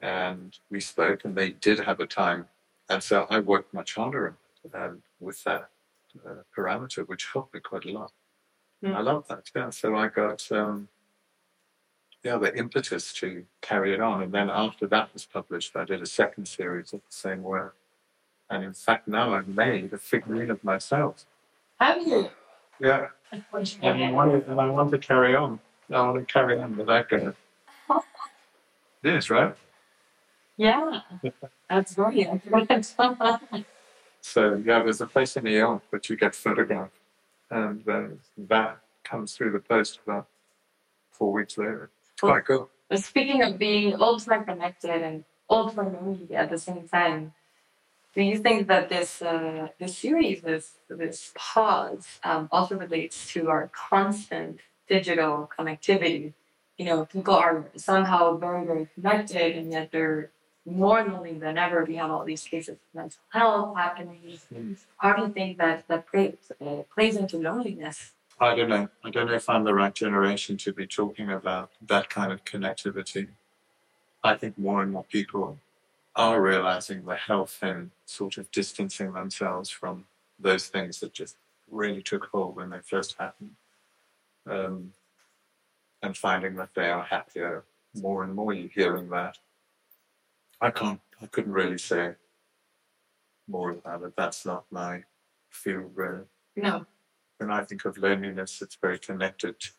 and 0.02 0.58
we 0.70 0.80
spoke, 0.80 1.26
and 1.26 1.36
they 1.36 1.52
did 1.52 1.80
have 1.80 2.00
a 2.00 2.08
time. 2.08 2.48
And 2.90 3.04
so 3.04 3.28
I 3.30 3.40
worked 3.40 3.74
much 3.74 3.96
harder 3.96 4.36
um, 4.74 5.04
with 5.20 5.44
that 5.44 5.70
uh, 6.26 6.44
parameter, 6.56 7.08
which 7.08 7.28
helped 7.34 7.54
me 7.54 7.60
quite 7.60 7.86
a 7.86 7.92
lot. 7.92 8.12
Mm. 8.84 8.96
I 8.96 9.02
love 9.02 9.28
that. 9.28 9.50
Yeah. 9.56 9.70
So 9.70 9.96
I 9.96 10.08
got 10.08 10.50
um, 10.52 10.88
yeah 12.24 12.38
the 12.38 12.56
impetus 12.56 13.14
to 13.14 13.46
carry 13.62 13.94
it 13.94 14.00
on, 14.00 14.24
and 14.24 14.32
then 14.32 14.50
after 14.50 14.88
that 14.88 15.14
was 15.14 15.26
published, 15.26 15.76
I 15.76 15.86
did 15.86 16.02
a 16.02 16.06
second 16.06 16.48
series 16.48 16.94
of 16.94 17.02
the 17.02 17.16
same 17.16 17.44
work. 17.44 17.76
And 18.50 18.64
in 18.64 18.74
fact, 18.74 19.08
now 19.08 19.34
I've 19.36 19.48
made 19.48 19.94
a 19.94 19.98
figurine 19.98 20.50
of 20.50 20.64
myself. 20.64 21.26
Have 21.80 22.02
you? 22.06 22.30
Yeah. 22.80 23.08
And 23.32 23.44
I, 23.84 24.12
want 24.12 24.46
to, 24.46 24.52
and 24.52 24.60
I 24.60 24.70
want 24.70 24.90
to 24.90 24.98
carry 24.98 25.36
on. 25.36 25.60
I 25.92 26.02
want 26.02 26.28
to 26.28 26.34
carry 26.34 26.60
on 26.60 26.76
with 26.78 26.88
that 26.88 27.10
guy. 27.10 27.34
This, 29.02 29.30
right? 29.30 29.56
Yeah, 30.60 31.00
that's 31.69 31.95
brilliant. 31.95 32.43
so 34.19 34.62
yeah, 34.65 34.84
there's 34.84 35.00
a 35.00 35.08
place 35.08 35.38
in 35.38 35.45
New 35.45 35.58
York 35.58 35.84
that 35.89 36.10
you 36.10 36.17
get 36.17 36.36
photographed, 36.36 37.00
and 37.50 37.82
then 37.86 38.19
that 38.38 38.80
comes 39.06 39.36
through 39.36 39.54
the 39.54 39.60
post 39.60 40.00
about 40.06 40.28
four 41.12 41.32
weeks 41.32 41.58
later. 41.58 41.91
It's 42.12 42.22
well, 42.22 42.34
quite 42.34 42.45
cool. 42.45 42.69
Speaking 42.93 43.41
of 43.41 43.58
being 43.58 43.95
ultra 44.02 44.43
connected 44.43 45.02
and 45.02 45.24
ultra 45.50 45.88
lonely 45.88 46.36
at 46.36 46.50
the 46.50 46.58
same 46.58 46.86
time, 46.89 47.32
do 48.13 48.22
you 48.22 48.38
think 48.38 48.67
that 48.67 48.89
this 48.89 49.22
uh, 49.22 49.69
this 49.80 49.98
series, 49.98 50.41
this 50.41 50.74
this 50.89 51.32
pause, 51.36 52.19
um, 52.26 52.50
also 52.52 52.78
relates 52.78 53.32
to 53.32 53.48
our 53.48 53.72
constant 53.72 54.60
digital 54.89 55.50
connectivity? 55.58 56.34
You 56.78 56.84
know, 56.84 57.06
people 57.06 57.36
are 57.36 57.63
somehow 57.78 58.36
very 58.36 58.65
very 58.65 58.89
connected, 58.93 59.56
and 59.56 59.72
yet 59.72 59.93
they're 59.93 60.32
more 60.65 61.04
lonely 61.04 61.34
than 61.34 61.58
ever. 61.58 61.86
We 61.86 61.95
have 61.95 62.12
all 62.12 62.26
these 62.26 62.43
cases 62.43 62.76
of 62.76 62.78
mental 62.93 63.22
health 63.30 63.78
happening. 63.78 64.39
Mm. 64.54 64.78
How 64.98 65.13
do 65.13 65.24
you 65.24 65.30
think 65.30 65.58
that 65.58 65.88
that 65.88 66.08
plays, 66.08 66.36
uh, 66.62 66.84
plays 66.93 67.15
into 67.15 67.38
loneliness? 67.38 68.12
I 68.39 68.56
don't 68.56 68.69
know. 68.69 68.88
I 69.04 69.10
don't 69.10 69.28
know 69.28 69.34
if 69.34 69.50
I'm 69.50 69.63
the 69.63 69.74
right 69.74 69.93
generation 69.93 70.58
to 70.58 70.74
be 70.74 70.88
talking 70.88 71.32
about 71.32 71.72
that 71.88 72.10
kind 72.10 72.32
of 72.32 72.45
connectivity. 72.45 73.28
I 74.24 74.36
think 74.36 74.58
more 74.58 74.82
and 74.82 74.91
more 74.91 75.04
people 75.04 75.58
are 76.15 76.41
realizing 76.41 77.06
the 77.06 77.15
health 77.15 77.60
and 77.62 77.91
sort 78.06 78.38
of 78.38 78.52
distancing 78.52 79.13
themselves 79.13 79.69
from 79.69 80.06
those 80.39 80.67
things 80.67 81.00
that 81.00 81.13
just 81.13 81.36
really 81.69 82.02
took 82.02 82.26
hold 82.26 82.56
when 82.56 82.69
they 82.69 82.80
first 82.80 83.15
happened. 83.19 83.56
Um, 84.50 84.93
and 86.02 86.15
finding 86.15 86.56
that 86.56 86.74
they 86.76 86.89
are 86.89 87.04
happier 87.04 87.65
more 87.93 88.24
and 88.24 88.34
more. 88.34 88.54
You're 88.54 88.69
hearing 88.69 89.10
that 89.10 89.38
I 90.62 90.72
can't 90.72 91.00
I 91.22 91.26
couldn't 91.28 91.52
really 91.52 91.78
say 91.78 92.15
more 93.48 93.72
about 93.72 94.04
it. 94.04 94.13
That's 94.15 94.45
not 94.45 94.65
my 94.72 95.04
field, 95.50 95.91
really. 95.95 96.24
No. 96.56 96.86
When 97.38 97.52
I 97.52 97.63
think 97.63 97.86
of 97.86 97.98
loneliness, 97.98 98.62
it's 98.62 98.78
very 98.82 99.00
connected 99.00 99.60
to 99.60 99.72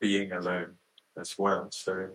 being 0.00 0.32
alone 0.32 0.74
as 1.18 1.36
well. 1.38 1.68
So, 1.70 2.10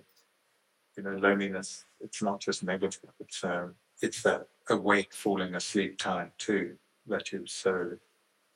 you 0.98 1.04
know, 1.04 1.12
loneliness, 1.12 1.86
it's 2.00 2.22
not 2.22 2.40
just 2.40 2.64
negative, 2.64 3.12
it's, 3.20 3.44
um, 3.44 3.76
it's 4.02 4.22
that 4.24 4.48
awake, 4.70 5.14
falling 5.14 5.56
asleep 5.56 5.98
time 5.98 6.32
too, 6.38 6.78
that 7.08 7.32
you're 7.32 7.48
so 7.48 7.98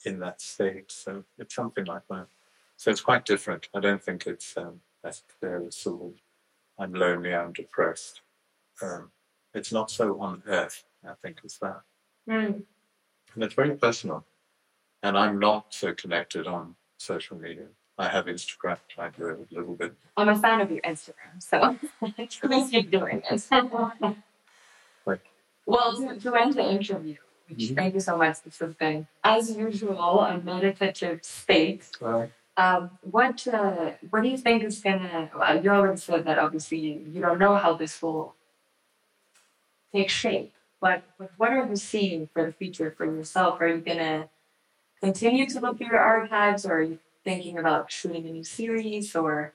in 0.06 0.20
that 0.20 0.42
state. 0.42 0.92
So 0.92 1.24
it's 1.38 1.56
something 1.56 1.86
like 1.86 2.08
that. 2.10 2.28
So 2.78 2.92
it's 2.92 3.02
quite 3.02 3.26
different. 3.26 3.70
I 3.74 3.80
don't 3.80 4.04
think 4.04 4.28
it's 4.28 4.56
um, 4.58 4.82
as 5.04 5.24
clear 5.40 5.64
as 5.66 5.86
of, 5.86 6.14
I'm 6.78 6.94
lonely, 6.94 7.34
I'm 7.34 7.54
depressed. 7.54 8.22
Um, 8.82 9.12
it's 9.56 9.72
not 9.72 9.90
so 9.90 10.20
on 10.20 10.44
earth, 10.48 10.84
I 11.08 11.14
think, 11.22 11.40
as 11.46 11.58
that. 11.60 11.82
Mm. 12.30 12.62
And 13.34 13.44
it's 13.44 13.54
very 13.54 13.76
personal. 13.76 14.26
And 15.04 15.18
I'm 15.18 15.40
not 15.40 15.68
so 15.74 15.94
connected 15.94 16.48
on 16.48 16.76
social 16.98 17.38
media. 17.38 17.68
I 17.98 18.10
have 18.10 18.26
Instagram, 18.26 18.78
I 18.98 19.10
do 19.10 19.28
it 19.30 19.48
a 19.52 19.56
little 19.56 19.76
bit. 19.76 19.94
I'm 20.18 20.28
a 20.30 20.36
fan 20.38 20.60
of 20.60 20.70
your 20.70 20.82
Instagram, 20.82 21.40
so 21.40 21.78
please 22.48 22.70
keep 22.70 22.92
doing 22.92 23.22
it. 23.30 23.48
Right. 25.06 25.22
Well, 25.68 25.96
to, 25.98 26.20
to 26.20 26.36
end 26.36 26.54
the 26.56 26.64
interview, 26.68 27.16
which 27.48 27.60
Mhm. 27.70 27.76
thank 27.76 27.94
you 27.94 28.00
so 28.00 28.18
much, 28.18 28.42
this 28.42 28.58
has 28.60 28.74
been, 28.74 29.08
as 29.24 29.56
usual, 29.56 30.20
a 30.22 30.38
meditative 30.40 31.24
state. 31.24 31.84
Well, 32.02 32.30
Um, 32.58 32.90
what 33.16 33.46
uh, 33.48 33.92
what 34.10 34.22
do 34.24 34.30
you 34.30 34.38
think 34.38 34.64
is 34.64 34.80
gonna? 34.82 35.30
Well, 35.38 35.62
you 35.64 35.70
already 35.70 35.98
said 36.00 36.24
that 36.26 36.38
obviously 36.40 36.80
you 37.14 37.20
don't 37.22 37.38
know 37.38 37.56
how 37.64 37.74
this 37.82 38.02
will 38.02 38.34
take 39.96 40.10
shape, 40.10 40.54
but, 40.82 41.04
what 41.38 41.52
are 41.52 41.66
you 41.66 41.76
seeing 41.76 42.28
for 42.34 42.46
the 42.46 42.52
future 42.52 42.94
for 42.98 43.06
yourself? 43.06 43.62
Are 43.62 43.68
you 43.68 43.82
gonna 43.82 44.30
continue 45.02 45.46
to 45.48 45.60
look 45.60 45.78
through 45.78 45.88
your 45.88 46.00
archives, 46.00 46.66
or 46.66 46.74
are 46.80 46.84
you 46.84 47.00
thinking 47.24 47.58
about 47.58 47.92
shooting 47.92 48.28
a 48.28 48.32
new 48.32 48.44
series, 48.44 49.16
or 49.16 49.54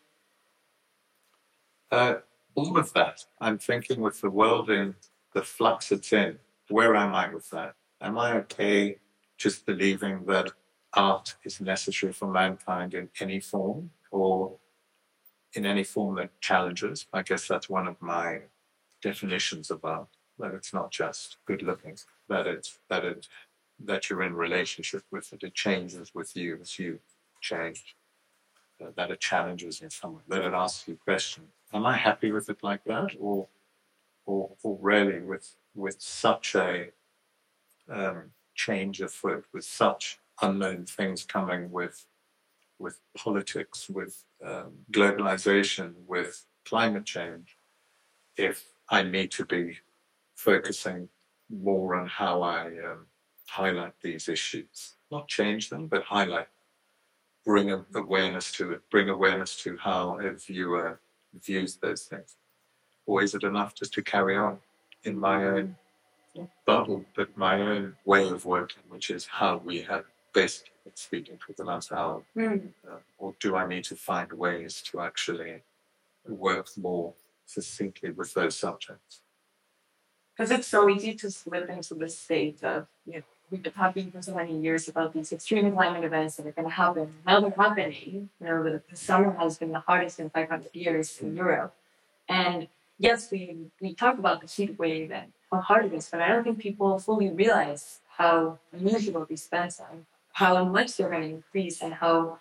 uh, 1.93 2.15
all 2.55 2.79
of 2.79 2.93
that, 2.95 3.25
I'm 3.41 3.59
thinking 3.59 4.01
with 4.01 4.21
the 4.21 4.31
world 4.31 4.71
in 4.71 4.95
the 5.35 5.43
flux 5.43 5.93
it's 5.93 6.13
in, 6.13 6.39
where 6.69 6.95
am 6.97 7.15
I 7.15 7.33
with 7.35 7.51
that? 7.51 7.75
Am 8.01 8.19
I 8.19 8.33
okay 8.39 8.99
just 9.37 9.67
believing 9.67 10.25
that 10.27 10.53
art 10.95 11.37
is 11.45 11.61
necessary 11.61 12.13
for 12.13 12.29
mankind 12.29 12.95
in 12.95 13.09
any 13.21 13.41
form 13.41 13.91
or 14.11 14.57
in 15.55 15.67
any 15.67 15.85
form 15.85 16.17
that 16.17 16.41
challenges? 16.41 17.07
I 17.13 17.23
guess 17.23 17.47
that's 17.49 17.69
one 17.69 17.87
of 17.89 18.01
my 18.01 18.43
definitions 19.03 19.71
of 19.71 19.85
art, 19.85 20.09
that 20.41 20.55
it's 20.55 20.73
not 20.73 20.91
just 20.91 21.37
good 21.47 21.63
looking, 21.63 21.97
that 22.29 22.47
it's 22.47 22.79
that 22.89 23.05
it 23.05 23.29
that 23.83 24.11
you're 24.11 24.23
in 24.23 24.35
relationship 24.35 25.05
with 25.11 25.33
it, 25.33 25.43
it 25.43 25.55
changes 25.55 26.15
with 26.15 26.37
you 26.37 26.59
as 26.61 26.79
you 26.79 26.99
change. 27.41 27.97
Uh, 28.83 28.91
that 28.97 29.11
it 29.11 29.21
challenges 29.21 29.81
you 29.81 29.85
in 29.85 29.91
some 29.91 30.15
way, 30.15 30.23
that 30.29 30.43
it 30.43 30.55
asks 30.55 30.89
you 30.89 30.97
questions. 30.97 31.51
Am 31.73 31.85
I 31.85 31.97
happy 31.99 32.33
with 32.33 32.49
it 32.49 32.63
like 32.63 32.83
that, 32.85 33.11
or, 33.21 33.47
or, 34.25 34.51
or 34.63 34.79
really 34.81 35.21
with 35.21 35.55
with 35.75 36.01
such 36.01 36.55
a 36.55 36.91
um, 37.91 38.33
change 38.55 39.03
afoot, 39.03 39.45
with 39.53 39.65
such 39.65 40.19
unknown 40.41 40.87
things 40.87 41.25
coming 41.25 41.71
with 41.71 42.07
with 42.79 43.01
politics, 43.15 43.91
with 43.91 44.25
um, 44.43 44.73
globalization, 44.91 45.93
with 46.07 46.47
climate 46.65 47.05
change? 47.05 47.59
If 48.37 48.65
I 48.89 49.03
need 49.03 49.31
to 49.33 49.45
be 49.45 49.81
focusing 50.41 51.09
more 51.51 51.95
on 51.97 52.07
how 52.07 52.43
I 52.43 52.67
um, 52.67 53.07
highlight 53.49 53.93
these 54.03 54.29
issues, 54.29 54.95
not 55.11 55.29
change 55.29 55.69
them, 55.69 55.87
but 55.87 56.03
highlight 56.05 56.49
bring 57.45 57.71
awareness 57.95 58.53
to 58.53 58.73
it, 58.73 58.81
bring 58.91 59.09
awareness 59.09 59.57
to 59.63 59.77
how 59.77 60.19
a 60.21 60.33
viewer 60.33 61.01
views 61.45 61.77
those 61.77 62.03
things. 62.05 62.37
Or 63.07 63.23
is 63.23 63.35
it 63.35 63.43
enough 63.43 63.75
just 63.75 63.93
to 63.95 64.03
carry 64.03 64.37
on 64.37 64.59
in 65.05 65.19
my 65.19 65.45
own 65.45 65.77
bubble, 66.67 67.05
but 67.17 67.37
my 67.37 67.61
own 67.61 67.97
way 68.05 68.29
of 68.29 68.45
working, 68.45 68.83
which 68.89 69.11
is 69.11 69.27
how 69.27 69.59
we 69.65 69.83
have 69.83 70.05
basically 70.33 70.73
been 70.85 70.97
speaking 70.97 71.39
for 71.45 71.53
the 71.55 71.65
last 71.65 71.93
hour? 71.93 72.23
Uh, 72.89 72.99
or 73.19 73.35
do 73.41 73.57
I 73.57 73.67
need 73.67 73.85
to 73.85 73.97
find 73.97 74.33
ways 74.33 74.83
to 74.91 75.01
actually 75.01 75.63
work 76.29 76.69
more 76.77 77.15
succinctly 77.47 78.11
with 78.11 78.33
those 78.35 78.57
subjects? 78.57 79.23
Because 80.41 80.59
it's 80.59 80.69
so 80.69 80.89
easy 80.89 81.13
to 81.13 81.31
slip 81.31 81.69
into 81.69 81.95
this 81.95 82.19
state 82.19 82.65
of 82.65 82.87
you 83.05 83.17
know 83.17 83.23
we've 83.51 83.63
been 83.63 83.73
talking 83.73 84.11
for 84.11 84.23
so 84.23 84.35
many 84.35 84.59
years 84.59 84.89
about 84.89 85.13
these 85.13 85.33
extreme 85.33 85.71
climate 85.73 86.03
events 86.03 86.37
that 86.37 86.47
are 86.47 86.53
going 86.53 86.69
to 86.69 86.75
happen. 86.75 87.13
Now 87.27 87.41
they're 87.41 87.51
happening. 87.51 88.31
You 88.41 88.47
know, 88.47 88.63
the, 88.63 88.81
the 88.89 88.97
summer 88.97 89.33
has 89.33 89.59
been 89.59 89.73
the 89.73 89.81
hottest 89.81 90.19
in 90.19 90.31
500 90.31 90.71
years 90.73 91.19
in 91.19 91.37
Europe, 91.37 91.75
and 92.27 92.69
yes, 92.99 93.31
we 93.31 93.71
we 93.83 93.93
talk 93.93 94.19
about 94.19 94.41
the 94.41 94.47
heat 94.47 94.79
wave 94.79 95.11
and 95.13 95.31
how 95.53 95.61
hard 95.61 95.85
it 95.85 95.93
is, 95.93 96.09
but 96.09 96.23
I 96.23 96.29
don't 96.29 96.45
think 96.45 96.59
people 96.59 96.99
fully 96.99 97.29
realize 97.29 97.99
how 98.17 98.59
unusual 98.73 99.27
these 99.27 99.47
events 99.47 99.79
are, 99.79 99.97
how 100.33 100.65
much 100.65 100.97
they're 100.97 101.11
going 101.11 101.29
to 101.29 101.35
increase, 101.37 101.83
and 101.83 101.93
how 101.93 102.39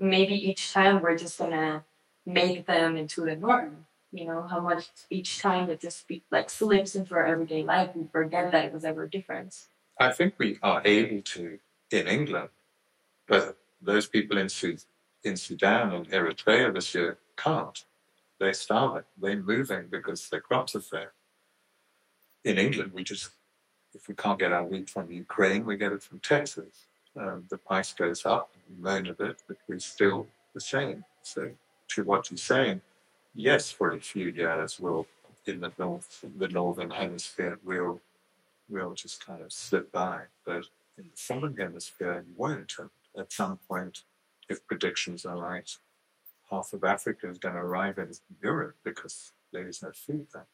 maybe 0.00 0.34
each 0.34 0.72
time 0.72 1.00
we're 1.02 1.16
just 1.16 1.38
going 1.38 1.52
to 1.52 1.84
make 2.24 2.66
them 2.66 2.96
into 2.96 3.20
the 3.20 3.36
norm. 3.36 3.86
You 4.16 4.24
know, 4.24 4.42
how 4.42 4.60
much 4.60 4.88
each 5.10 5.40
time 5.40 5.68
it 5.68 5.80
just 5.80 6.08
be, 6.08 6.22
like 6.30 6.48
slips 6.48 6.94
into 6.94 7.14
our 7.14 7.26
everyday 7.26 7.62
life, 7.62 7.90
we 7.94 8.06
forget 8.10 8.50
that 8.52 8.64
it 8.64 8.72
was 8.72 8.84
ever 8.84 9.06
different. 9.06 9.54
I 10.00 10.10
think 10.12 10.34
we 10.38 10.58
are 10.62 10.80
able 10.84 11.20
to 11.22 11.58
in 11.90 12.06
England, 12.06 12.48
but 13.28 13.58
those 13.80 14.06
people 14.06 14.38
in, 14.38 14.48
Sud- 14.48 14.84
in 15.22 15.36
Sudan 15.36 15.92
and 15.92 16.08
Eritrea 16.10 16.72
this 16.72 16.94
year 16.94 17.18
can't. 17.36 17.84
They're 18.38 18.54
starving. 18.54 19.04
They're 19.20 19.36
moving 19.36 19.88
because 19.90 20.28
their 20.30 20.40
crops 20.40 20.74
are 20.74 20.80
fair. 20.80 21.12
In 22.44 22.58
England, 22.58 22.92
we 22.94 23.04
just, 23.04 23.30
if 23.94 24.08
we 24.08 24.14
can't 24.14 24.38
get 24.38 24.52
our 24.52 24.64
wheat 24.64 24.88
from 24.88 25.10
Ukraine, 25.10 25.66
we 25.66 25.76
get 25.76 25.92
it 25.92 26.02
from 26.02 26.20
Texas. 26.20 26.86
Um, 27.16 27.44
the 27.50 27.58
price 27.58 27.92
goes 27.92 28.24
up, 28.24 28.50
we 28.68 28.82
moan 28.82 29.06
a 29.08 29.14
bit, 29.14 29.42
but 29.46 29.56
we're 29.68 29.78
still 29.78 30.26
the 30.54 30.60
same. 30.60 31.04
So, 31.22 31.50
to 31.88 32.04
what 32.04 32.30
you're 32.30 32.38
saying, 32.38 32.82
yes, 33.36 33.70
for 33.70 33.92
a 33.92 34.00
few 34.00 34.28
years, 34.28 34.80
we'll, 34.80 35.06
in 35.46 35.60
the 35.60 35.72
north, 35.78 36.24
the 36.38 36.48
northern 36.48 36.90
hemisphere, 36.90 37.58
we'll 37.64 38.00
we'll 38.68 38.94
just 38.94 39.24
kind 39.24 39.42
of 39.42 39.52
slip 39.52 39.92
by. 39.92 40.22
But 40.44 40.64
in 40.98 41.04
the 41.04 41.10
southern 41.14 41.56
hemisphere, 41.56 42.24
you 42.26 42.34
won't. 42.36 42.72
And 42.78 42.90
at 43.16 43.32
some 43.32 43.58
point, 43.68 44.02
if 44.48 44.66
predictions 44.66 45.24
are 45.24 45.36
right, 45.36 45.70
half 46.50 46.72
of 46.72 46.82
Africa 46.82 47.28
is 47.28 47.38
going 47.38 47.54
to 47.54 47.60
arrive 47.60 47.98
in 47.98 48.10
Europe 48.42 48.76
because 48.84 49.32
there 49.52 49.68
is 49.68 49.82
no 49.82 49.92
food 49.92 50.26
there. 50.32 50.46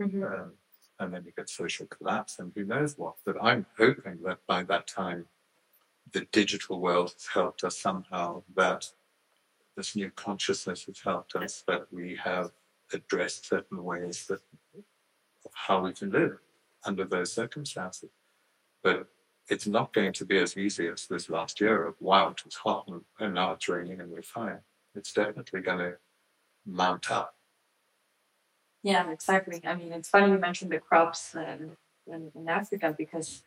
Um, 0.00 0.52
and 1.00 1.14
then 1.14 1.24
you 1.24 1.32
get 1.36 1.48
social 1.48 1.86
collapse 1.86 2.38
and 2.38 2.52
who 2.54 2.64
knows 2.64 2.98
what. 2.98 3.14
But 3.24 3.36
I'm 3.42 3.66
hoping 3.76 4.18
that 4.24 4.38
by 4.46 4.64
that 4.64 4.86
time, 4.88 5.26
the 6.12 6.26
digital 6.32 6.80
world 6.80 7.12
has 7.12 7.26
helped 7.32 7.62
us 7.64 7.78
somehow, 7.78 8.42
that 8.56 8.90
this 9.78 9.94
new 9.94 10.10
consciousness 10.10 10.84
has 10.86 10.98
helped 10.98 11.36
us, 11.36 11.62
that 11.68 11.86
we 11.92 12.18
have 12.22 12.50
addressed 12.92 13.48
certain 13.48 13.84
ways 13.84 14.26
that 14.26 14.40
of 15.44 15.52
how 15.54 15.84
we 15.84 15.92
can 15.92 16.10
live 16.10 16.36
under 16.84 17.04
those 17.04 17.32
circumstances. 17.32 18.10
But 18.82 19.06
it's 19.48 19.68
not 19.68 19.94
going 19.94 20.12
to 20.14 20.24
be 20.26 20.38
as 20.38 20.56
easy 20.56 20.88
as 20.88 21.06
this 21.06 21.30
last 21.30 21.60
year 21.60 21.86
of 21.86 21.94
wow, 22.00 22.30
it 22.30 22.44
was 22.44 22.56
hot 22.56 22.86
and, 22.88 23.02
and 23.20 23.34
now 23.34 23.52
it's 23.52 23.68
raining 23.68 24.00
and 24.00 24.10
we're 24.10 24.22
fine. 24.22 24.58
It's 24.96 25.12
definitely 25.12 25.60
going 25.60 25.78
to 25.78 25.92
mount 26.66 27.10
up. 27.12 27.34
Yeah, 28.82 29.08
exactly. 29.12 29.60
I 29.64 29.76
mean, 29.76 29.92
it's 29.92 30.08
funny 30.08 30.32
you 30.32 30.38
mentioned 30.38 30.72
the 30.72 30.80
crops 30.80 31.36
um, 31.36 31.76
in, 32.08 32.32
in 32.34 32.48
Africa 32.48 32.94
because 32.98 33.44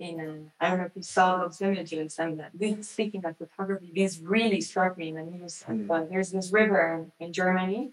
in 0.00 0.18
uh, 0.18 0.64
I 0.64 0.70
don't 0.70 0.78
know 0.78 0.86
if 0.86 0.96
you 0.96 1.02
saw 1.02 1.38
those 1.38 1.60
images 1.60 2.18
and 2.18 2.42
this, 2.54 2.88
speaking 2.88 3.24
of 3.24 3.36
photography, 3.36 3.92
this 3.94 4.18
really 4.18 4.60
struck 4.60 4.96
me 4.98 5.08
in 5.10 5.14
the 5.14 5.22
news. 5.22 5.62
Mm. 5.68 5.86
But 5.86 6.10
there's 6.10 6.32
this 6.32 6.50
river 6.52 7.06
in, 7.20 7.32
Germany, 7.32 7.92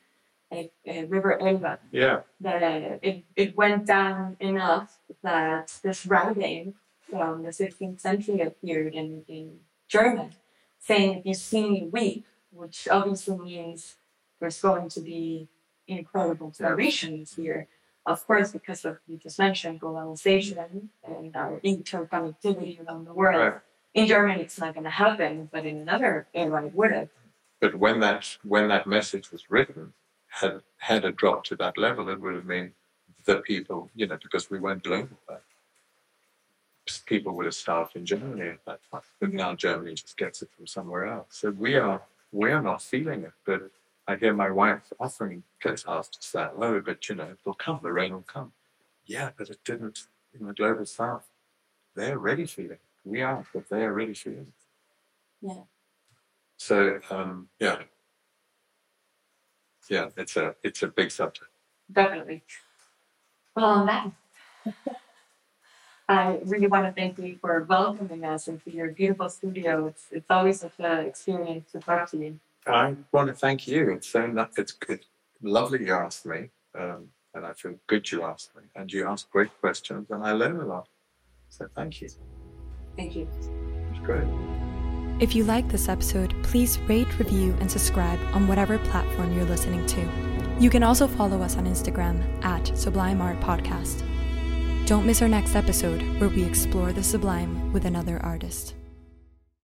a, 0.52 0.72
a 0.86 1.04
river 1.06 1.40
Elbe, 1.40 1.78
Yeah. 1.92 2.22
that 2.40 2.64
uh, 2.64 2.98
it, 3.02 3.26
it 3.36 3.58
went 3.58 3.86
down 3.86 4.38
enough 4.40 4.98
that 5.22 5.80
this 5.84 6.06
writing 6.06 6.76
from 7.10 7.44
the 7.44 7.50
16th 7.50 8.00
century 8.00 8.40
appeared 8.42 8.94
in, 8.96 9.24
in 9.28 9.60
German 9.88 10.32
saying, 10.80 11.20
if 11.20 11.26
you 11.26 11.34
see 11.34 11.70
me 11.70 11.90
weep, 11.92 12.26
which 12.52 12.88
obviously 12.90 13.38
means 13.38 13.98
there's 14.40 14.62
going 14.62 14.88
to 14.90 15.02
be 15.02 15.50
incredible 15.88 16.52
generations 16.52 17.36
here. 17.36 17.68
Of 18.08 18.26
course, 18.26 18.54
because 18.54 18.86
of 18.86 19.00
you 19.06 19.18
just 19.18 19.38
mentioned 19.38 19.82
globalization 19.82 20.88
and 21.06 21.36
our 21.36 21.60
interconnectivity 21.60 22.80
around 22.80 23.06
the 23.06 23.14
world. 23.14 23.54
Right. 23.54 23.62
In 23.94 24.08
Germany, 24.08 24.44
it's 24.44 24.58
not 24.58 24.74
going 24.76 24.86
to 24.86 24.90
happen, 24.90 25.50
but 25.52 25.66
in 25.66 25.78
another 25.80 26.28
era, 26.34 26.66
it 26.66 26.74
would 26.74 26.94
have. 26.94 27.10
But 27.60 27.76
when 27.76 28.00
that 28.00 28.38
when 28.44 28.70
that 28.70 28.88
message 28.88 29.30
was 29.30 29.52
written, 29.52 29.92
had 30.28 30.62
had 30.78 31.04
it 31.04 31.18
dropped 31.18 31.48
to 31.48 31.58
that 31.58 31.78
level, 31.78 32.08
it 32.08 32.22
would 32.22 32.36
have 32.36 32.48
been 32.48 32.72
that 33.26 33.44
people, 33.44 33.90
you 33.94 34.08
know, 34.08 34.18
because 34.22 34.50
we 34.50 34.60
weren't 34.60 34.84
global, 34.84 35.18
but 35.28 35.44
people 37.06 37.34
would 37.36 37.46
have 37.46 37.56
starved 37.56 37.98
in 37.98 38.06
Germany 38.06 38.50
at 38.50 38.64
that 38.66 38.80
time. 38.90 39.02
But 39.20 39.34
now 39.34 39.54
Germany 39.54 39.96
just 39.96 40.16
gets 40.16 40.42
it 40.42 40.50
from 40.56 40.66
somewhere 40.66 41.08
else. 41.08 41.28
So 41.32 41.52
we 41.52 41.76
are 41.76 42.02
we 42.32 42.52
are 42.52 42.62
not 42.62 42.82
feeling 42.82 43.24
it. 43.24 43.34
But 43.46 43.70
I 44.08 44.16
hear 44.16 44.34
my 44.34 44.50
wife 44.50 44.94
offering 45.00 45.44
asked 45.66 46.16
it's 46.16 46.32
that 46.32 46.58
low, 46.58 46.80
but 46.80 47.10
you 47.10 47.16
know, 47.16 47.36
it'll 47.42 47.54
come, 47.54 47.80
the 47.84 47.92
rain 47.92 48.14
will 48.14 48.22
come. 48.22 48.54
Yeah, 49.06 49.32
but 49.38 49.50
it 49.50 49.60
didn't 49.66 50.08
in 50.40 50.46
the 50.48 50.54
global 50.54 50.86
south. 50.86 51.28
They're 51.96 52.14
already 52.14 52.46
feeling 52.46 52.72
it. 52.72 52.82
We 53.04 53.22
are, 53.22 53.46
but 53.54 53.68
they're 53.70 53.92
already 53.92 54.14
feeling 54.14 54.48
it. 54.48 55.48
Yeah. 55.48 55.62
So 56.58 57.00
um, 57.10 57.50
yeah. 57.60 57.80
Yeah, 59.90 60.10
it's 60.18 60.38
a 60.38 60.56
it's 60.64 60.84
a 60.84 60.88
big 60.88 61.12
subject. 61.12 61.50
Definitely. 61.92 62.44
Well 63.56 63.66
on 63.66 63.86
that 63.88 64.12
I 66.10 66.40
really 66.46 66.68
want 66.68 66.86
to 66.86 66.94
thank 66.94 67.18
you 67.20 67.38
for 67.42 67.66
welcoming 67.68 68.24
us 68.24 68.48
into 68.48 68.72
your 68.72 68.92
beautiful 68.92 69.30
studio. 69.30 69.88
It's, 69.88 70.06
it's 70.12 70.30
always 70.30 70.62
such 70.62 70.80
an 70.80 71.06
experience 71.06 71.72
to 71.74 71.80
talk 71.80 72.10
to 72.12 72.18
you. 72.18 72.40
I 72.68 72.96
want 73.12 73.28
to 73.30 73.34
thank 73.34 73.68
you. 73.68 73.92
It's 73.92 74.08
so 74.08 74.28
not, 74.28 74.52
it's 74.58 74.74
good, 74.74 75.06
lovely 75.42 75.86
you 75.86 75.94
asked 75.94 76.26
me, 76.26 76.50
um, 76.78 77.08
and 77.34 77.46
I 77.46 77.54
feel 77.54 77.76
good 77.88 78.12
you 78.12 78.24
asked 78.24 78.56
me, 78.56 78.64
and 78.76 78.92
you 78.92 79.08
asked 79.08 79.30
great 79.32 79.50
questions, 79.62 80.08
and 80.10 80.24
I 80.24 80.34
learn 80.34 80.60
a 80.60 80.66
lot. 80.66 80.88
So 81.50 81.68
thank 81.76 82.02
you. 82.02 82.10
Thank 82.98 83.16
you. 83.16 83.28
It's 83.92 84.06
great. 84.06 84.28
If 85.20 85.34
you 85.34 85.46
like 85.46 85.68
this 85.70 85.90
episode, 85.90 86.36
please 86.44 86.78
rate, 86.82 87.18
review, 87.18 87.56
and 87.60 87.72
subscribe 87.72 88.20
on 88.34 88.48
whatever 88.48 88.78
platform 88.78 89.34
you're 89.34 89.46
listening 89.46 89.86
to. 89.88 90.10
You 90.60 90.70
can 90.70 90.84
also 90.84 91.08
follow 91.08 91.42
us 91.42 91.58
on 91.58 91.66
Instagram 91.66 92.44
at 92.44 92.78
Sublime 92.78 93.22
Art 93.22 93.40
Podcast. 93.40 94.04
Don't 94.86 95.06
miss 95.06 95.22
our 95.22 95.28
next 95.28 95.56
episode 95.56 96.02
where 96.20 96.30
we 96.30 96.44
explore 96.44 96.94
the 96.94 97.04
sublime 97.04 97.72
with 97.74 97.86
another 97.86 98.20
artist. 98.24 98.76